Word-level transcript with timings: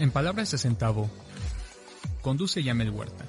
En 0.00 0.10
palabras 0.10 0.50
de 0.50 0.56
centavo, 0.56 1.10
conduce 2.22 2.62
Yamel 2.62 2.90
Huerta. 2.90 3.26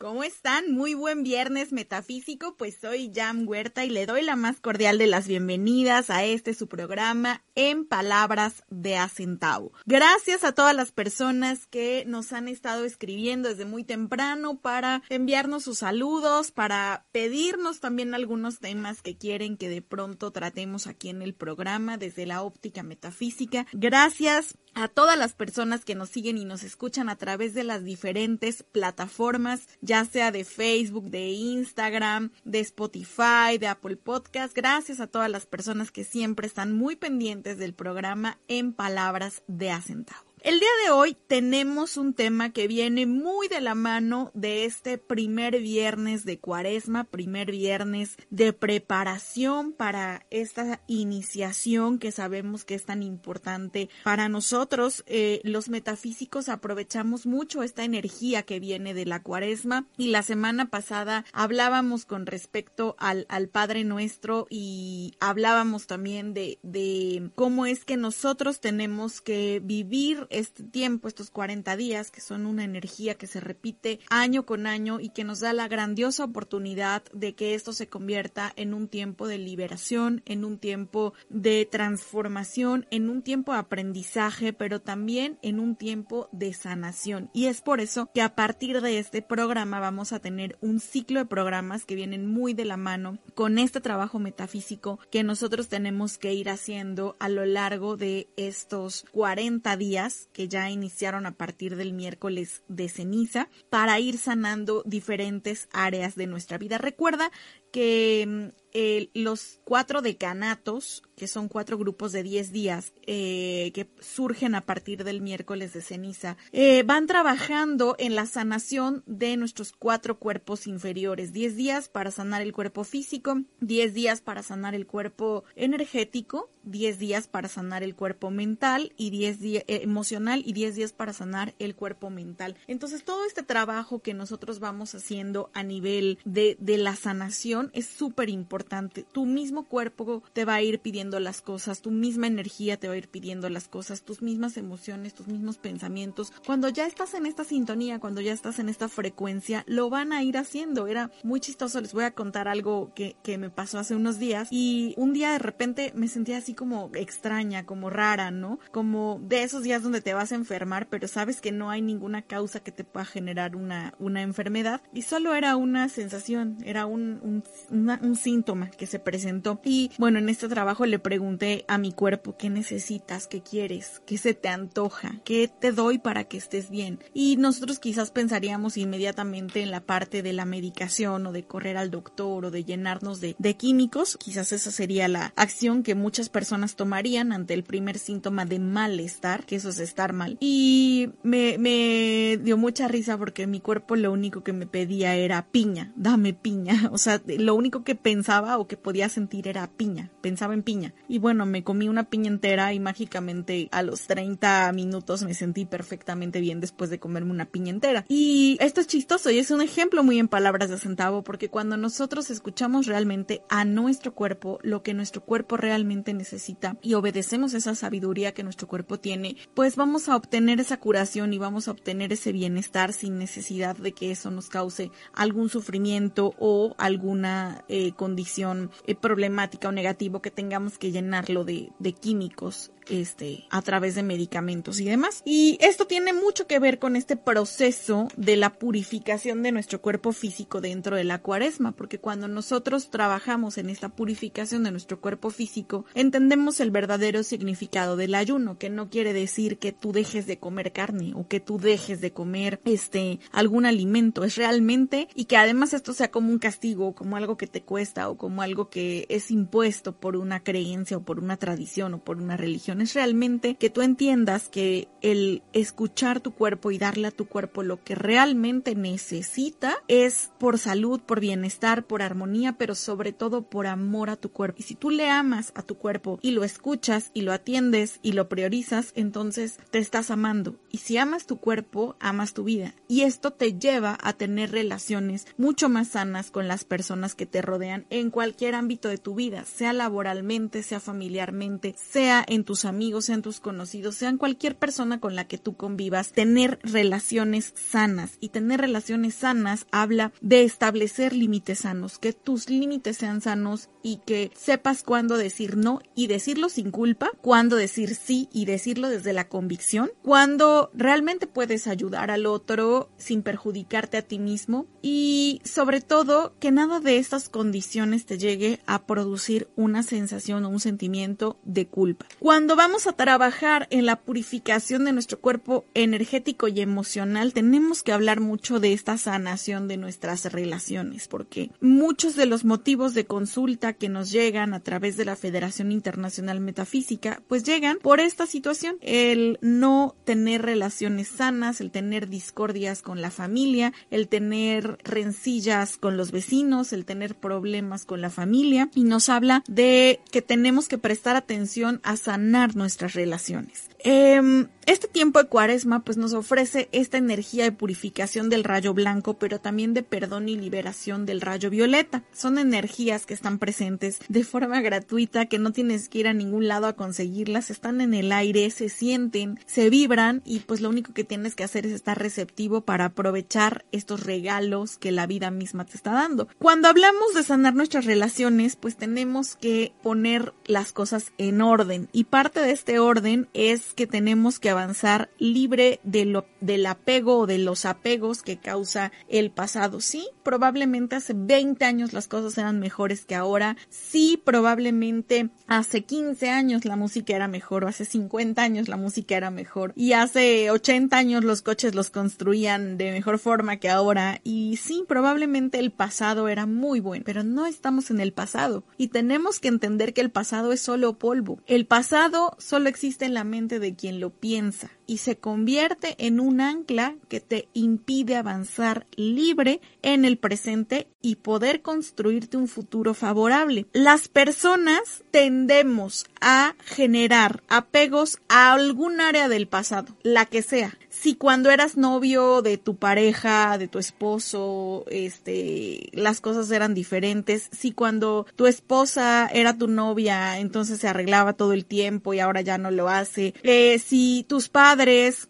¿Cómo 0.00 0.24
están? 0.24 0.72
Muy 0.72 0.94
buen 0.94 1.24
viernes 1.24 1.72
metafísico, 1.72 2.56
pues 2.56 2.74
soy 2.80 3.12
Jam 3.14 3.46
Huerta 3.46 3.84
y 3.84 3.90
le 3.90 4.06
doy 4.06 4.22
la 4.22 4.34
más 4.34 4.58
cordial 4.58 4.96
de 4.96 5.06
las 5.06 5.28
bienvenidas 5.28 6.08
a 6.08 6.24
este 6.24 6.54
su 6.54 6.68
programa 6.68 7.42
en 7.54 7.84
palabras 7.84 8.62
de 8.70 8.96
Acentavo. 8.96 9.72
Gracias 9.84 10.42
a 10.42 10.52
todas 10.52 10.74
las 10.74 10.90
personas 10.90 11.66
que 11.66 12.04
nos 12.06 12.32
han 12.32 12.48
estado 12.48 12.86
escribiendo 12.86 13.50
desde 13.50 13.66
muy 13.66 13.84
temprano 13.84 14.58
para 14.58 15.02
enviarnos 15.10 15.64
sus 15.64 15.80
saludos, 15.80 16.50
para 16.50 17.04
pedirnos 17.12 17.80
también 17.80 18.14
algunos 18.14 18.58
temas 18.58 19.02
que 19.02 19.18
quieren 19.18 19.58
que 19.58 19.68
de 19.68 19.82
pronto 19.82 20.30
tratemos 20.30 20.86
aquí 20.86 21.10
en 21.10 21.20
el 21.20 21.34
programa 21.34 21.98
desde 21.98 22.24
la 22.24 22.40
óptica 22.40 22.82
metafísica. 22.82 23.66
Gracias 23.74 24.56
a 24.74 24.88
todas 24.88 25.18
las 25.18 25.34
personas 25.34 25.84
que 25.84 25.94
nos 25.94 26.10
siguen 26.10 26.38
y 26.38 26.44
nos 26.44 26.62
escuchan 26.62 27.08
a 27.08 27.16
través 27.16 27.54
de 27.54 27.64
las 27.64 27.84
diferentes 27.84 28.62
plataformas, 28.62 29.66
ya 29.90 30.04
sea 30.04 30.30
de 30.30 30.44
Facebook, 30.44 31.10
de 31.10 31.30
Instagram, 31.30 32.30
de 32.44 32.60
Spotify, 32.60 33.58
de 33.58 33.66
Apple 33.66 33.96
Podcast. 33.96 34.54
Gracias 34.54 35.00
a 35.00 35.08
todas 35.08 35.28
las 35.28 35.46
personas 35.46 35.90
que 35.90 36.04
siempre 36.04 36.46
están 36.46 36.70
muy 36.70 36.94
pendientes 36.94 37.58
del 37.58 37.74
programa 37.74 38.38
en 38.46 38.72
palabras 38.72 39.42
de 39.48 39.72
acentavo. 39.72 40.29
El 40.42 40.58
día 40.58 40.68
de 40.86 40.90
hoy 40.90 41.18
tenemos 41.26 41.98
un 41.98 42.14
tema 42.14 42.50
que 42.50 42.66
viene 42.66 43.04
muy 43.04 43.48
de 43.48 43.60
la 43.60 43.74
mano 43.74 44.30
de 44.32 44.64
este 44.64 44.96
primer 44.96 45.60
viernes 45.60 46.24
de 46.24 46.38
cuaresma, 46.38 47.04
primer 47.04 47.50
viernes 47.50 48.16
de 48.30 48.54
preparación 48.54 49.74
para 49.74 50.24
esta 50.30 50.80
iniciación 50.86 51.98
que 51.98 52.10
sabemos 52.10 52.64
que 52.64 52.74
es 52.74 52.86
tan 52.86 53.02
importante 53.02 53.90
para 54.02 54.30
nosotros. 54.30 55.04
Eh, 55.06 55.42
los 55.44 55.68
metafísicos 55.68 56.48
aprovechamos 56.48 57.26
mucho 57.26 57.62
esta 57.62 57.84
energía 57.84 58.42
que 58.42 58.60
viene 58.60 58.94
de 58.94 59.04
la 59.04 59.22
cuaresma 59.22 59.88
y 59.98 60.08
la 60.08 60.22
semana 60.22 60.70
pasada 60.70 61.26
hablábamos 61.34 62.06
con 62.06 62.24
respecto 62.24 62.96
al, 62.98 63.26
al 63.28 63.48
Padre 63.48 63.84
Nuestro 63.84 64.46
y 64.48 65.16
hablábamos 65.20 65.86
también 65.86 66.32
de, 66.32 66.58
de 66.62 67.30
cómo 67.34 67.66
es 67.66 67.84
que 67.84 67.98
nosotros 67.98 68.60
tenemos 68.60 69.20
que 69.20 69.60
vivir 69.62 70.29
este 70.30 70.62
tiempo, 70.62 71.08
estos 71.08 71.30
40 71.30 71.76
días, 71.76 72.10
que 72.10 72.20
son 72.20 72.46
una 72.46 72.64
energía 72.64 73.14
que 73.14 73.26
se 73.26 73.40
repite 73.40 74.00
año 74.08 74.46
con 74.46 74.66
año 74.66 75.00
y 75.00 75.10
que 75.10 75.24
nos 75.24 75.40
da 75.40 75.52
la 75.52 75.68
grandiosa 75.68 76.24
oportunidad 76.24 77.02
de 77.12 77.34
que 77.34 77.54
esto 77.54 77.72
se 77.72 77.88
convierta 77.88 78.52
en 78.56 78.74
un 78.74 78.88
tiempo 78.88 79.26
de 79.26 79.38
liberación, 79.38 80.22
en 80.26 80.44
un 80.44 80.58
tiempo 80.58 81.12
de 81.28 81.68
transformación, 81.70 82.86
en 82.90 83.10
un 83.10 83.22
tiempo 83.22 83.52
de 83.52 83.58
aprendizaje, 83.58 84.52
pero 84.52 84.80
también 84.80 85.38
en 85.42 85.60
un 85.60 85.76
tiempo 85.76 86.28
de 86.32 86.52
sanación. 86.52 87.30
Y 87.34 87.46
es 87.46 87.60
por 87.60 87.80
eso 87.80 88.10
que 88.14 88.22
a 88.22 88.34
partir 88.34 88.80
de 88.80 88.98
este 88.98 89.22
programa 89.22 89.80
vamos 89.80 90.12
a 90.12 90.20
tener 90.20 90.56
un 90.60 90.80
ciclo 90.80 91.20
de 91.20 91.26
programas 91.26 91.84
que 91.84 91.94
vienen 91.94 92.26
muy 92.26 92.54
de 92.54 92.64
la 92.64 92.76
mano 92.76 93.18
con 93.34 93.58
este 93.58 93.80
trabajo 93.80 94.18
metafísico 94.18 94.98
que 95.10 95.22
nosotros 95.22 95.68
tenemos 95.68 96.18
que 96.18 96.34
ir 96.34 96.50
haciendo 96.50 97.16
a 97.18 97.28
lo 97.28 97.44
largo 97.44 97.96
de 97.96 98.28
estos 98.36 99.04
40 99.12 99.76
días 99.76 100.19
que 100.32 100.48
ya 100.48 100.70
iniciaron 100.70 101.26
a 101.26 101.32
partir 101.32 101.76
del 101.76 101.92
miércoles 101.92 102.62
de 102.68 102.88
ceniza 102.88 103.48
para 103.70 103.98
ir 104.00 104.18
sanando 104.18 104.82
diferentes 104.86 105.68
áreas 105.72 106.14
de 106.14 106.26
nuestra 106.26 106.58
vida. 106.58 106.78
Recuerda 106.78 107.30
que 107.70 108.26
mm, 108.26 108.60
eh, 108.72 109.10
los 109.14 109.60
cuatro 109.64 110.00
decanatos, 110.00 111.02
que 111.16 111.26
son 111.26 111.48
cuatro 111.48 111.76
grupos 111.76 112.12
de 112.12 112.22
10 112.22 112.52
días 112.52 112.92
eh, 113.06 113.72
que 113.74 113.90
surgen 114.00 114.54
a 114.54 114.60
partir 114.60 115.02
del 115.02 115.20
miércoles 115.20 115.72
de 115.72 115.82
ceniza, 115.82 116.36
eh, 116.52 116.84
van 116.84 117.06
trabajando 117.06 117.96
en 117.98 118.14
la 118.14 118.26
sanación 118.26 119.02
de 119.06 119.36
nuestros 119.36 119.72
cuatro 119.72 120.18
cuerpos 120.18 120.66
inferiores. 120.68 121.32
10 121.32 121.56
días 121.56 121.88
para 121.88 122.12
sanar 122.12 122.42
el 122.42 122.52
cuerpo 122.52 122.84
físico, 122.84 123.42
10 123.60 123.92
días 123.92 124.20
para 124.20 124.42
sanar 124.42 124.74
el 124.74 124.86
cuerpo 124.86 125.44
energético, 125.56 126.50
10 126.62 126.98
días 126.98 127.26
para 127.26 127.48
sanar 127.48 127.82
el 127.82 127.96
cuerpo 127.96 128.30
mental 128.30 128.92
y 128.96 129.10
10 129.10 129.40
días 129.40 129.64
emocional 129.66 130.42
y 130.46 130.52
10 130.52 130.76
días 130.76 130.92
para 130.92 131.12
sanar 131.12 131.54
el 131.58 131.74
cuerpo 131.74 132.10
mental. 132.10 132.56
Entonces 132.68 133.04
todo 133.04 133.24
este 133.24 133.42
trabajo 133.42 134.00
que 134.00 134.14
nosotros 134.14 134.60
vamos 134.60 134.94
haciendo 134.94 135.50
a 135.54 135.62
nivel 135.62 136.18
de, 136.24 136.56
de 136.60 136.76
la 136.76 136.94
sanación 136.94 137.59
es 137.72 137.86
súper 137.86 138.30
importante 138.30 139.04
tu 139.12 139.26
mismo 139.26 139.64
cuerpo 139.64 140.22
te 140.32 140.44
va 140.44 140.54
a 140.54 140.62
ir 140.62 140.80
pidiendo 140.80 141.20
las 141.20 141.42
cosas, 141.42 141.80
tu 141.80 141.90
misma 141.90 142.26
energía 142.26 142.78
te 142.78 142.88
va 142.88 142.94
a 142.94 142.96
ir 142.96 143.08
pidiendo 143.08 143.48
las 143.48 143.68
cosas, 143.68 144.02
tus 144.02 144.22
mismas 144.22 144.56
emociones, 144.56 145.14
tus 145.14 145.26
mismos 145.28 145.58
pensamientos. 145.58 146.32
Cuando 146.46 146.68
ya 146.68 146.86
estás 146.86 147.14
en 147.14 147.26
esta 147.26 147.44
sintonía, 147.44 147.98
cuando 147.98 148.20
ya 148.20 148.32
estás 148.32 148.58
en 148.58 148.68
esta 148.68 148.88
frecuencia, 148.88 149.64
lo 149.66 149.90
van 149.90 150.12
a 150.12 150.22
ir 150.22 150.36
haciendo. 150.36 150.86
Era 150.86 151.10
muy 151.22 151.40
chistoso. 151.40 151.80
Les 151.80 151.92
voy 151.92 152.04
a 152.04 152.12
contar 152.12 152.48
algo 152.48 152.92
que, 152.94 153.16
que 153.22 153.38
me 153.38 153.50
pasó 153.50 153.78
hace 153.78 153.94
unos 153.94 154.18
días 154.18 154.48
y 154.50 154.94
un 154.96 155.12
día 155.12 155.32
de 155.32 155.38
repente 155.38 155.92
me 155.94 156.08
sentía 156.08 156.38
así 156.38 156.54
como 156.54 156.90
extraña, 156.94 157.66
como 157.66 157.90
rara, 157.90 158.30
¿no? 158.30 158.58
Como 158.72 159.20
de 159.22 159.42
esos 159.42 159.62
días 159.62 159.82
donde 159.82 160.00
te 160.00 160.14
vas 160.14 160.32
a 160.32 160.36
enfermar, 160.36 160.88
pero 160.88 161.08
sabes 161.08 161.40
que 161.40 161.52
no 161.52 161.70
hay 161.70 161.82
ninguna 161.82 162.22
causa 162.22 162.60
que 162.60 162.72
te 162.72 162.84
pueda 162.84 163.04
generar 163.04 163.56
una, 163.56 163.94
una 163.98 164.22
enfermedad 164.22 164.82
y 164.92 165.02
solo 165.02 165.34
era 165.34 165.56
una 165.56 165.88
sensación, 165.88 166.58
era 166.64 166.86
un, 166.86 167.20
un, 167.22 167.42
un 167.70 168.16
síntoma 168.16 168.70
que 168.70 168.86
se 168.86 168.98
presentó. 168.98 169.60
Y 169.64 169.90
bueno, 169.98 170.18
en 170.18 170.28
este 170.28 170.48
trabajo 170.48 170.86
le 170.86 170.98
pregunté 170.98 171.64
a 171.68 171.78
mi 171.78 171.92
cuerpo 171.92 172.36
qué 172.36 172.50
necesitas, 172.50 173.26
qué 173.26 173.42
quieres, 173.42 174.02
qué 174.06 174.18
se 174.18 174.34
te 174.34 174.48
antoja, 174.48 175.20
qué 175.24 175.48
te 175.48 175.72
doy 175.72 175.98
para 175.98 176.24
que 176.24 176.36
estés 176.36 176.70
bien. 176.70 176.98
Y 177.14 177.36
nosotros 177.36 177.78
quizás 177.78 178.10
pensaríamos 178.10 178.76
inmediatamente 178.76 179.62
en 179.62 179.70
la 179.70 179.80
parte 179.80 180.22
de 180.22 180.32
la 180.32 180.44
medicación 180.44 181.26
o 181.26 181.32
de 181.32 181.44
correr 181.44 181.76
al 181.76 181.90
doctor 181.90 182.44
o 182.44 182.50
de 182.50 182.64
llenarnos 182.64 183.20
de, 183.20 183.36
de 183.38 183.56
químicos. 183.56 184.16
Quizás 184.18 184.52
esa 184.52 184.70
sería 184.70 185.08
la 185.08 185.32
acción 185.36 185.82
que 185.82 185.94
muchas 185.94 186.28
personas 186.28 186.76
tomarían 186.76 187.32
ante 187.32 187.54
el 187.54 187.64
primer 187.64 187.98
síntoma 187.98 188.44
de 188.44 188.58
malestar, 188.58 189.46
que 189.46 189.56
eso 189.56 189.68
es 189.68 189.78
estar 189.78 190.12
mal. 190.12 190.36
Y 190.40 191.10
me, 191.22 191.58
me 191.58 192.38
dio 192.42 192.56
mucha 192.56 192.88
risa 192.88 193.16
porque 193.18 193.46
mi 193.46 193.60
cuerpo 193.60 193.96
lo 193.96 194.12
único 194.12 194.42
que 194.42 194.52
me 194.52 194.66
pedía 194.66 195.14
era 195.14 195.46
piña, 195.46 195.92
dame 195.96 196.34
piña. 196.34 196.90
O 196.92 196.98
sea, 196.98 197.20
lo 197.40 197.54
único 197.54 197.84
que 197.84 197.94
pensaba 197.94 198.58
o 198.58 198.66
que 198.66 198.76
podía 198.76 199.08
sentir 199.08 199.48
era 199.48 199.66
piña, 199.68 200.10
pensaba 200.20 200.54
en 200.54 200.62
piña. 200.62 200.94
Y 201.08 201.18
bueno, 201.18 201.46
me 201.46 201.64
comí 201.64 201.88
una 201.88 202.04
piña 202.04 202.28
entera 202.28 202.72
y 202.72 202.80
mágicamente 202.80 203.68
a 203.72 203.82
los 203.82 204.06
30 204.06 204.72
minutos 204.72 205.22
me 205.22 205.34
sentí 205.34 205.64
perfectamente 205.64 206.40
bien 206.40 206.60
después 206.60 206.90
de 206.90 206.98
comerme 206.98 207.30
una 207.30 207.46
piña 207.46 207.70
entera. 207.70 208.04
Y 208.08 208.56
esto 208.60 208.80
es 208.80 208.86
chistoso 208.86 209.30
y 209.30 209.38
es 209.38 209.50
un 209.50 209.62
ejemplo 209.62 210.02
muy 210.02 210.18
en 210.18 210.28
palabras 210.28 210.70
de 210.70 210.78
centavo 210.78 211.22
porque 211.22 211.48
cuando 211.48 211.76
nosotros 211.76 212.30
escuchamos 212.30 212.86
realmente 212.86 213.42
a 213.48 213.64
nuestro 213.64 214.14
cuerpo 214.14 214.58
lo 214.62 214.82
que 214.82 214.94
nuestro 214.94 215.22
cuerpo 215.22 215.56
realmente 215.56 216.14
necesita 216.14 216.76
y 216.82 216.94
obedecemos 216.94 217.54
esa 217.54 217.74
sabiduría 217.74 218.32
que 218.32 218.42
nuestro 218.42 218.68
cuerpo 218.68 218.98
tiene, 218.98 219.36
pues 219.54 219.76
vamos 219.76 220.08
a 220.08 220.16
obtener 220.16 220.60
esa 220.60 220.78
curación 220.78 221.32
y 221.32 221.38
vamos 221.38 221.68
a 221.68 221.72
obtener 221.72 222.12
ese 222.12 222.32
bienestar 222.32 222.92
sin 222.92 223.18
necesidad 223.18 223.76
de 223.76 223.92
que 223.92 224.10
eso 224.10 224.30
nos 224.30 224.48
cause 224.48 224.90
algún 225.12 225.48
sufrimiento 225.48 226.34
o 226.38 226.74
alguna 226.78 227.29
eh, 227.68 227.92
condición 227.92 228.70
eh, 228.86 228.94
problemática 228.94 229.68
o 229.68 229.72
negativo 229.72 230.22
que 230.22 230.30
tengamos 230.30 230.78
que 230.78 230.92
llenarlo 230.92 231.44
de, 231.44 231.70
químicos 232.00 232.70
este, 232.88 233.44
a 233.50 233.62
través 233.62 233.94
de 233.94 234.02
medicamentos 234.02 234.80
y 234.80 234.84
demás. 234.84 235.22
Y 235.24 235.58
esto 235.60 235.86
tiene 235.86 236.12
mucho 236.12 236.46
que 236.46 236.58
ver 236.58 236.78
con 236.78 236.96
este 236.96 237.16
proceso 237.16 238.08
de 238.16 238.36
la 238.36 238.58
purificación 238.58 239.42
de 239.42 239.52
nuestro 239.52 239.80
cuerpo 239.80 240.12
físico 240.12 240.60
dentro 240.60 240.96
de 240.96 241.04
la 241.04 241.18
cuaresma, 241.18 241.72
porque 241.72 241.98
cuando 241.98 242.28
nosotros 242.28 242.90
trabajamos 242.90 243.58
en 243.58 243.70
esta 243.70 243.88
purificación 243.88 244.64
de 244.64 244.70
nuestro 244.70 245.00
cuerpo 245.00 245.30
físico, 245.30 245.84
entendemos 245.94 246.60
el 246.60 246.70
verdadero 246.70 247.22
significado 247.22 247.96
del 247.96 248.14
ayuno, 248.14 248.58
que 248.58 248.70
no 248.70 248.90
quiere 248.90 249.12
decir 249.12 249.58
que 249.58 249.72
tú 249.72 249.92
dejes 249.92 250.26
de 250.26 250.38
comer 250.38 250.72
carne 250.72 251.12
o 251.14 251.28
que 251.28 251.40
tú 251.40 251.58
dejes 251.58 252.00
de 252.00 252.12
comer 252.12 252.60
este 252.64 253.20
algún 253.32 253.66
alimento, 253.66 254.24
es 254.24 254.36
realmente 254.36 255.08
y 255.14 255.24
que 255.24 255.36
además 255.36 255.72
esto 255.74 255.92
sea 255.92 256.10
como 256.10 256.30
un 256.32 256.38
castigo, 256.38 256.94
como 256.94 257.16
algo 257.20 257.36
que 257.36 257.46
te 257.46 257.62
cuesta 257.62 258.08
o 258.08 258.16
como 258.16 258.42
algo 258.42 258.70
que 258.70 259.06
es 259.08 259.30
impuesto 259.30 259.92
por 259.92 260.16
una 260.16 260.40
creencia 260.40 260.96
o 260.96 261.02
por 261.02 261.18
una 261.18 261.36
tradición 261.36 261.94
o 261.94 261.98
por 261.98 262.18
una 262.18 262.36
religión. 262.36 262.80
Es 262.80 262.94
realmente 262.94 263.56
que 263.56 263.70
tú 263.70 263.82
entiendas 263.82 264.48
que 264.48 264.88
el 265.02 265.42
escuchar 265.52 266.20
tu 266.20 266.32
cuerpo 266.32 266.70
y 266.70 266.78
darle 266.78 267.08
a 267.08 267.12
tu 267.12 267.26
cuerpo 267.26 267.62
lo 267.62 267.82
que 267.82 267.94
realmente 267.94 268.74
necesita 268.74 269.76
es 269.88 270.30
por 270.38 270.58
salud, 270.58 271.00
por 271.00 271.20
bienestar, 271.20 271.86
por 271.86 272.02
armonía, 272.02 272.54
pero 272.58 272.74
sobre 272.74 273.12
todo 273.12 273.42
por 273.42 273.66
amor 273.66 274.10
a 274.10 274.16
tu 274.16 274.30
cuerpo. 274.30 274.56
Y 274.58 274.62
si 274.62 274.74
tú 274.74 274.90
le 274.90 275.08
amas 275.08 275.52
a 275.54 275.62
tu 275.62 275.76
cuerpo 275.76 276.18
y 276.22 276.32
lo 276.32 276.44
escuchas 276.44 277.10
y 277.14 277.22
lo 277.22 277.32
atiendes 277.32 278.00
y 278.02 278.12
lo 278.12 278.28
priorizas, 278.28 278.92
entonces 278.94 279.58
te 279.70 279.78
estás 279.78 280.10
amando. 280.10 280.56
Y 280.70 280.78
si 280.78 280.96
amas 280.96 281.26
tu 281.26 281.38
cuerpo, 281.38 281.96
amas 282.00 282.34
tu 282.34 282.44
vida. 282.44 282.74
Y 282.88 283.02
esto 283.02 283.32
te 283.32 283.58
lleva 283.58 283.98
a 284.02 284.12
tener 284.14 284.52
relaciones 284.52 285.26
mucho 285.36 285.68
más 285.68 285.88
sanas 285.88 286.30
con 286.30 286.48
las 286.48 286.64
personas 286.64 287.09
que 287.14 287.26
te 287.26 287.42
rodean 287.42 287.86
en 287.90 288.10
cualquier 288.10 288.54
ámbito 288.54 288.88
de 288.88 288.98
tu 288.98 289.14
vida, 289.14 289.44
sea 289.44 289.72
laboralmente, 289.72 290.62
sea 290.62 290.80
familiarmente, 290.80 291.74
sea 291.76 292.24
en 292.26 292.44
tus 292.44 292.64
amigos, 292.64 293.06
sea 293.06 293.16
en 293.16 293.22
tus 293.22 293.40
conocidos, 293.40 293.96
sea 293.96 294.08
en 294.08 294.18
cualquier 294.18 294.56
persona 294.56 295.00
con 295.00 295.14
la 295.14 295.26
que 295.26 295.38
tú 295.38 295.56
convivas, 295.56 296.12
tener 296.12 296.58
relaciones 296.62 297.52
sanas. 297.56 298.16
Y 298.20 298.30
tener 298.30 298.60
relaciones 298.60 299.14
sanas 299.14 299.66
habla 299.70 300.12
de 300.20 300.42
establecer 300.44 301.12
límites 301.12 301.60
sanos, 301.60 301.98
que 301.98 302.12
tus 302.12 302.50
límites 302.50 302.96
sean 302.96 303.20
sanos 303.20 303.68
y 303.82 303.96
que 304.04 304.30
sepas 304.36 304.82
cuándo 304.82 305.16
decir 305.16 305.56
no 305.56 305.80
y 305.94 306.06
decirlo 306.06 306.48
sin 306.48 306.70
culpa, 306.70 307.10
cuándo 307.20 307.56
decir 307.56 307.94
sí 307.94 308.28
y 308.32 308.44
decirlo 308.44 308.88
desde 308.88 309.12
la 309.12 309.28
convicción, 309.28 309.90
cuándo 310.02 310.70
realmente 310.74 311.26
puedes 311.26 311.66
ayudar 311.66 312.10
al 312.10 312.26
otro 312.26 312.90
sin 312.96 313.22
perjudicarte 313.22 313.96
a 313.96 314.02
ti 314.02 314.18
mismo 314.18 314.66
y 314.82 315.40
sobre 315.44 315.80
todo 315.80 316.34
que 316.38 316.50
nada 316.50 316.80
de 316.80 316.98
estas 317.00 317.28
condiciones 317.28 318.06
te 318.06 318.18
llegue 318.18 318.60
a 318.66 318.86
producir 318.86 319.48
una 319.56 319.82
sensación 319.82 320.44
o 320.44 320.48
un 320.48 320.60
sentimiento 320.60 321.38
de 321.44 321.66
culpa. 321.66 322.06
Cuando 322.18 322.56
vamos 322.56 322.86
a 322.86 322.92
trabajar 322.92 323.66
en 323.70 323.86
la 323.86 323.96
purificación 324.00 324.84
de 324.84 324.92
nuestro 324.92 325.18
cuerpo 325.18 325.64
energético 325.74 326.48
y 326.48 326.60
emocional, 326.60 327.32
tenemos 327.32 327.82
que 327.82 327.92
hablar 327.92 328.20
mucho 328.20 328.60
de 328.60 328.72
esta 328.72 328.98
sanación 328.98 329.68
de 329.68 329.76
nuestras 329.76 330.30
relaciones, 330.32 331.08
porque 331.08 331.50
muchos 331.60 332.16
de 332.16 332.26
los 332.26 332.44
motivos 332.44 332.94
de 332.94 333.06
consulta 333.06 333.72
que 333.72 333.88
nos 333.88 334.10
llegan 334.10 334.54
a 334.54 334.60
través 334.60 334.96
de 334.96 335.04
la 335.04 335.16
Federación 335.16 335.72
Internacional 335.72 336.40
Metafísica, 336.40 337.22
pues 337.28 337.44
llegan 337.44 337.78
por 337.82 338.00
esta 338.00 338.26
situación, 338.26 338.76
el 338.80 339.38
no 339.40 339.96
tener 340.04 340.42
relaciones 340.42 341.08
sanas, 341.08 341.60
el 341.60 341.70
tener 341.70 342.08
discordias 342.08 342.82
con 342.82 343.00
la 343.00 343.10
familia, 343.10 343.72
el 343.90 344.08
tener 344.08 344.78
rencillas 344.84 345.76
con 345.76 345.96
los 345.96 346.12
vecinos, 346.12 346.72
el 346.72 346.79
tener 346.84 347.14
problemas 347.14 347.84
con 347.84 348.00
la 348.00 348.10
familia 348.10 348.68
y 348.74 348.84
nos 348.84 349.08
habla 349.08 349.42
de 349.48 350.00
que 350.10 350.22
tenemos 350.22 350.68
que 350.68 350.78
prestar 350.78 351.16
atención 351.16 351.80
a 351.82 351.96
sanar 351.96 352.56
nuestras 352.56 352.94
relaciones. 352.94 353.69
Eh, 353.84 354.46
este 354.70 354.86
tiempo 354.86 355.18
de 355.18 355.28
cuaresma 355.28 355.82
pues 355.82 355.96
nos 355.96 356.12
ofrece 356.12 356.68
esta 356.70 356.96
energía 356.96 357.42
de 357.42 357.50
purificación 357.50 358.28
del 358.28 358.44
rayo 358.44 358.72
blanco, 358.72 359.14
pero 359.14 359.40
también 359.40 359.74
de 359.74 359.82
perdón 359.82 360.28
y 360.28 360.36
liberación 360.36 361.06
del 361.06 361.20
rayo 361.20 361.50
violeta. 361.50 362.04
Son 362.12 362.38
energías 362.38 363.04
que 363.04 363.14
están 363.14 363.40
presentes 363.40 363.98
de 364.08 364.22
forma 364.22 364.60
gratuita, 364.60 365.26
que 365.26 365.40
no 365.40 365.52
tienes 365.52 365.88
que 365.88 365.98
ir 365.98 366.06
a 366.06 366.14
ningún 366.14 366.46
lado 366.46 366.68
a 366.68 366.74
conseguirlas, 366.74 367.50
están 367.50 367.80
en 367.80 367.94
el 367.94 368.12
aire, 368.12 368.48
se 368.50 368.68
sienten, 368.68 369.40
se 369.44 369.70
vibran 369.70 370.22
y 370.24 370.38
pues 370.38 370.60
lo 370.60 370.68
único 370.68 370.92
que 370.92 371.02
tienes 371.02 371.34
que 371.34 371.42
hacer 371.42 371.66
es 371.66 371.72
estar 371.72 371.98
receptivo 371.98 372.60
para 372.60 372.84
aprovechar 372.84 373.64
estos 373.72 374.04
regalos 374.04 374.76
que 374.76 374.92
la 374.92 375.08
vida 375.08 375.32
misma 375.32 375.64
te 375.64 375.76
está 375.76 375.90
dando. 375.90 376.28
Cuando 376.38 376.68
hablamos 376.68 377.14
de 377.14 377.24
sanar 377.24 377.54
nuestras 377.54 377.86
relaciones, 377.86 378.54
pues 378.54 378.76
tenemos 378.76 379.34
que 379.34 379.72
poner 379.82 380.32
las 380.46 380.70
cosas 380.70 381.10
en 381.18 381.40
orden 381.40 381.88
y 381.92 382.04
parte 382.04 382.40
de 382.40 382.52
este 382.52 382.78
orden 382.78 383.28
es 383.34 383.69
que 383.74 383.86
tenemos 383.86 384.38
que 384.38 384.50
avanzar 384.50 385.10
libre 385.18 385.80
de 385.82 386.04
lo, 386.04 386.26
del 386.40 386.66
apego 386.66 387.18
o 387.18 387.26
de 387.26 387.38
los 387.38 387.64
apegos 387.64 388.22
que 388.22 388.38
causa 388.38 388.92
el 389.08 389.30
pasado. 389.30 389.80
Sí, 389.80 390.08
probablemente 390.30 390.94
hace 390.94 391.12
20 391.12 391.64
años 391.64 391.92
las 391.92 392.06
cosas 392.06 392.38
eran 392.38 392.60
mejores 392.60 393.04
que 393.04 393.16
ahora. 393.16 393.56
Sí, 393.68 394.22
probablemente 394.24 395.30
hace 395.48 395.82
15 395.82 396.30
años 396.30 396.64
la 396.64 396.76
música 396.76 397.16
era 397.16 397.26
mejor 397.26 397.64
o 397.64 397.66
hace 397.66 397.84
50 397.84 398.40
años 398.40 398.68
la 398.68 398.76
música 398.76 399.16
era 399.16 399.32
mejor 399.32 399.72
y 399.74 399.94
hace 399.94 400.52
80 400.52 400.96
años 400.96 401.24
los 401.24 401.42
coches 401.42 401.74
los 401.74 401.90
construían 401.90 402.78
de 402.78 402.92
mejor 402.92 403.18
forma 403.18 403.56
que 403.56 403.70
ahora 403.70 404.20
y 404.22 404.56
sí, 404.58 404.84
probablemente 404.86 405.58
el 405.58 405.72
pasado 405.72 406.28
era 406.28 406.46
muy 406.46 406.78
bueno, 406.78 407.02
pero 407.04 407.24
no 407.24 407.44
estamos 407.46 407.90
en 407.90 407.98
el 407.98 408.12
pasado 408.12 408.62
y 408.78 408.86
tenemos 408.86 409.40
que 409.40 409.48
entender 409.48 409.92
que 409.94 410.00
el 410.00 410.12
pasado 410.12 410.52
es 410.52 410.60
solo 410.60 410.96
polvo. 410.96 411.40
El 411.48 411.66
pasado 411.66 412.36
solo 412.38 412.68
existe 412.68 413.04
en 413.04 413.14
la 413.14 413.24
mente 413.24 413.58
de 413.58 413.74
quien 413.74 413.98
lo 413.98 414.10
piensa 414.10 414.70
y 414.90 414.96
se 414.96 415.16
convierte 415.16 415.94
en 415.98 416.18
un 416.18 416.40
ancla 416.40 416.96
que 417.08 417.20
te 417.20 417.48
impide 417.54 418.16
avanzar 418.16 418.88
libre 418.96 419.60
en 419.82 420.04
el 420.04 420.18
presente 420.18 420.88
y 421.00 421.14
poder 421.14 421.62
construirte 421.62 422.36
un 422.36 422.48
futuro 422.48 422.92
favorable. 422.92 423.66
Las 423.72 424.08
personas 424.08 425.04
tendemos 425.12 426.06
a 426.20 426.56
generar 426.64 427.40
apegos 427.48 428.18
a 428.28 428.52
algún 428.52 429.00
área 429.00 429.28
del 429.28 429.46
pasado, 429.46 429.96
la 430.02 430.26
que 430.26 430.42
sea. 430.42 430.76
Si 430.88 431.14
cuando 431.14 431.50
eras 431.50 431.76
novio 431.76 432.42
de 432.42 432.58
tu 432.58 432.74
pareja, 432.74 433.58
de 433.58 433.68
tu 433.68 433.78
esposo, 433.78 434.84
este, 434.90 435.88
las 435.92 436.20
cosas 436.20 436.50
eran 436.50 436.74
diferentes, 436.74 437.48
si 437.56 437.70
cuando 437.70 438.26
tu 438.34 438.48
esposa 438.48 439.30
era 439.32 439.56
tu 439.56 439.68
novia, 439.68 440.40
entonces 440.40 440.80
se 440.80 440.88
arreglaba 440.88 441.34
todo 441.34 441.52
el 441.52 441.64
tiempo 441.64 442.12
y 442.12 442.18
ahora 442.18 442.40
ya 442.40 442.58
no 442.58 442.72
lo 442.72 442.88
hace, 442.88 443.34
eh, 443.44 443.78
si 443.78 444.26
tus 444.28 444.48
padres 444.48 444.79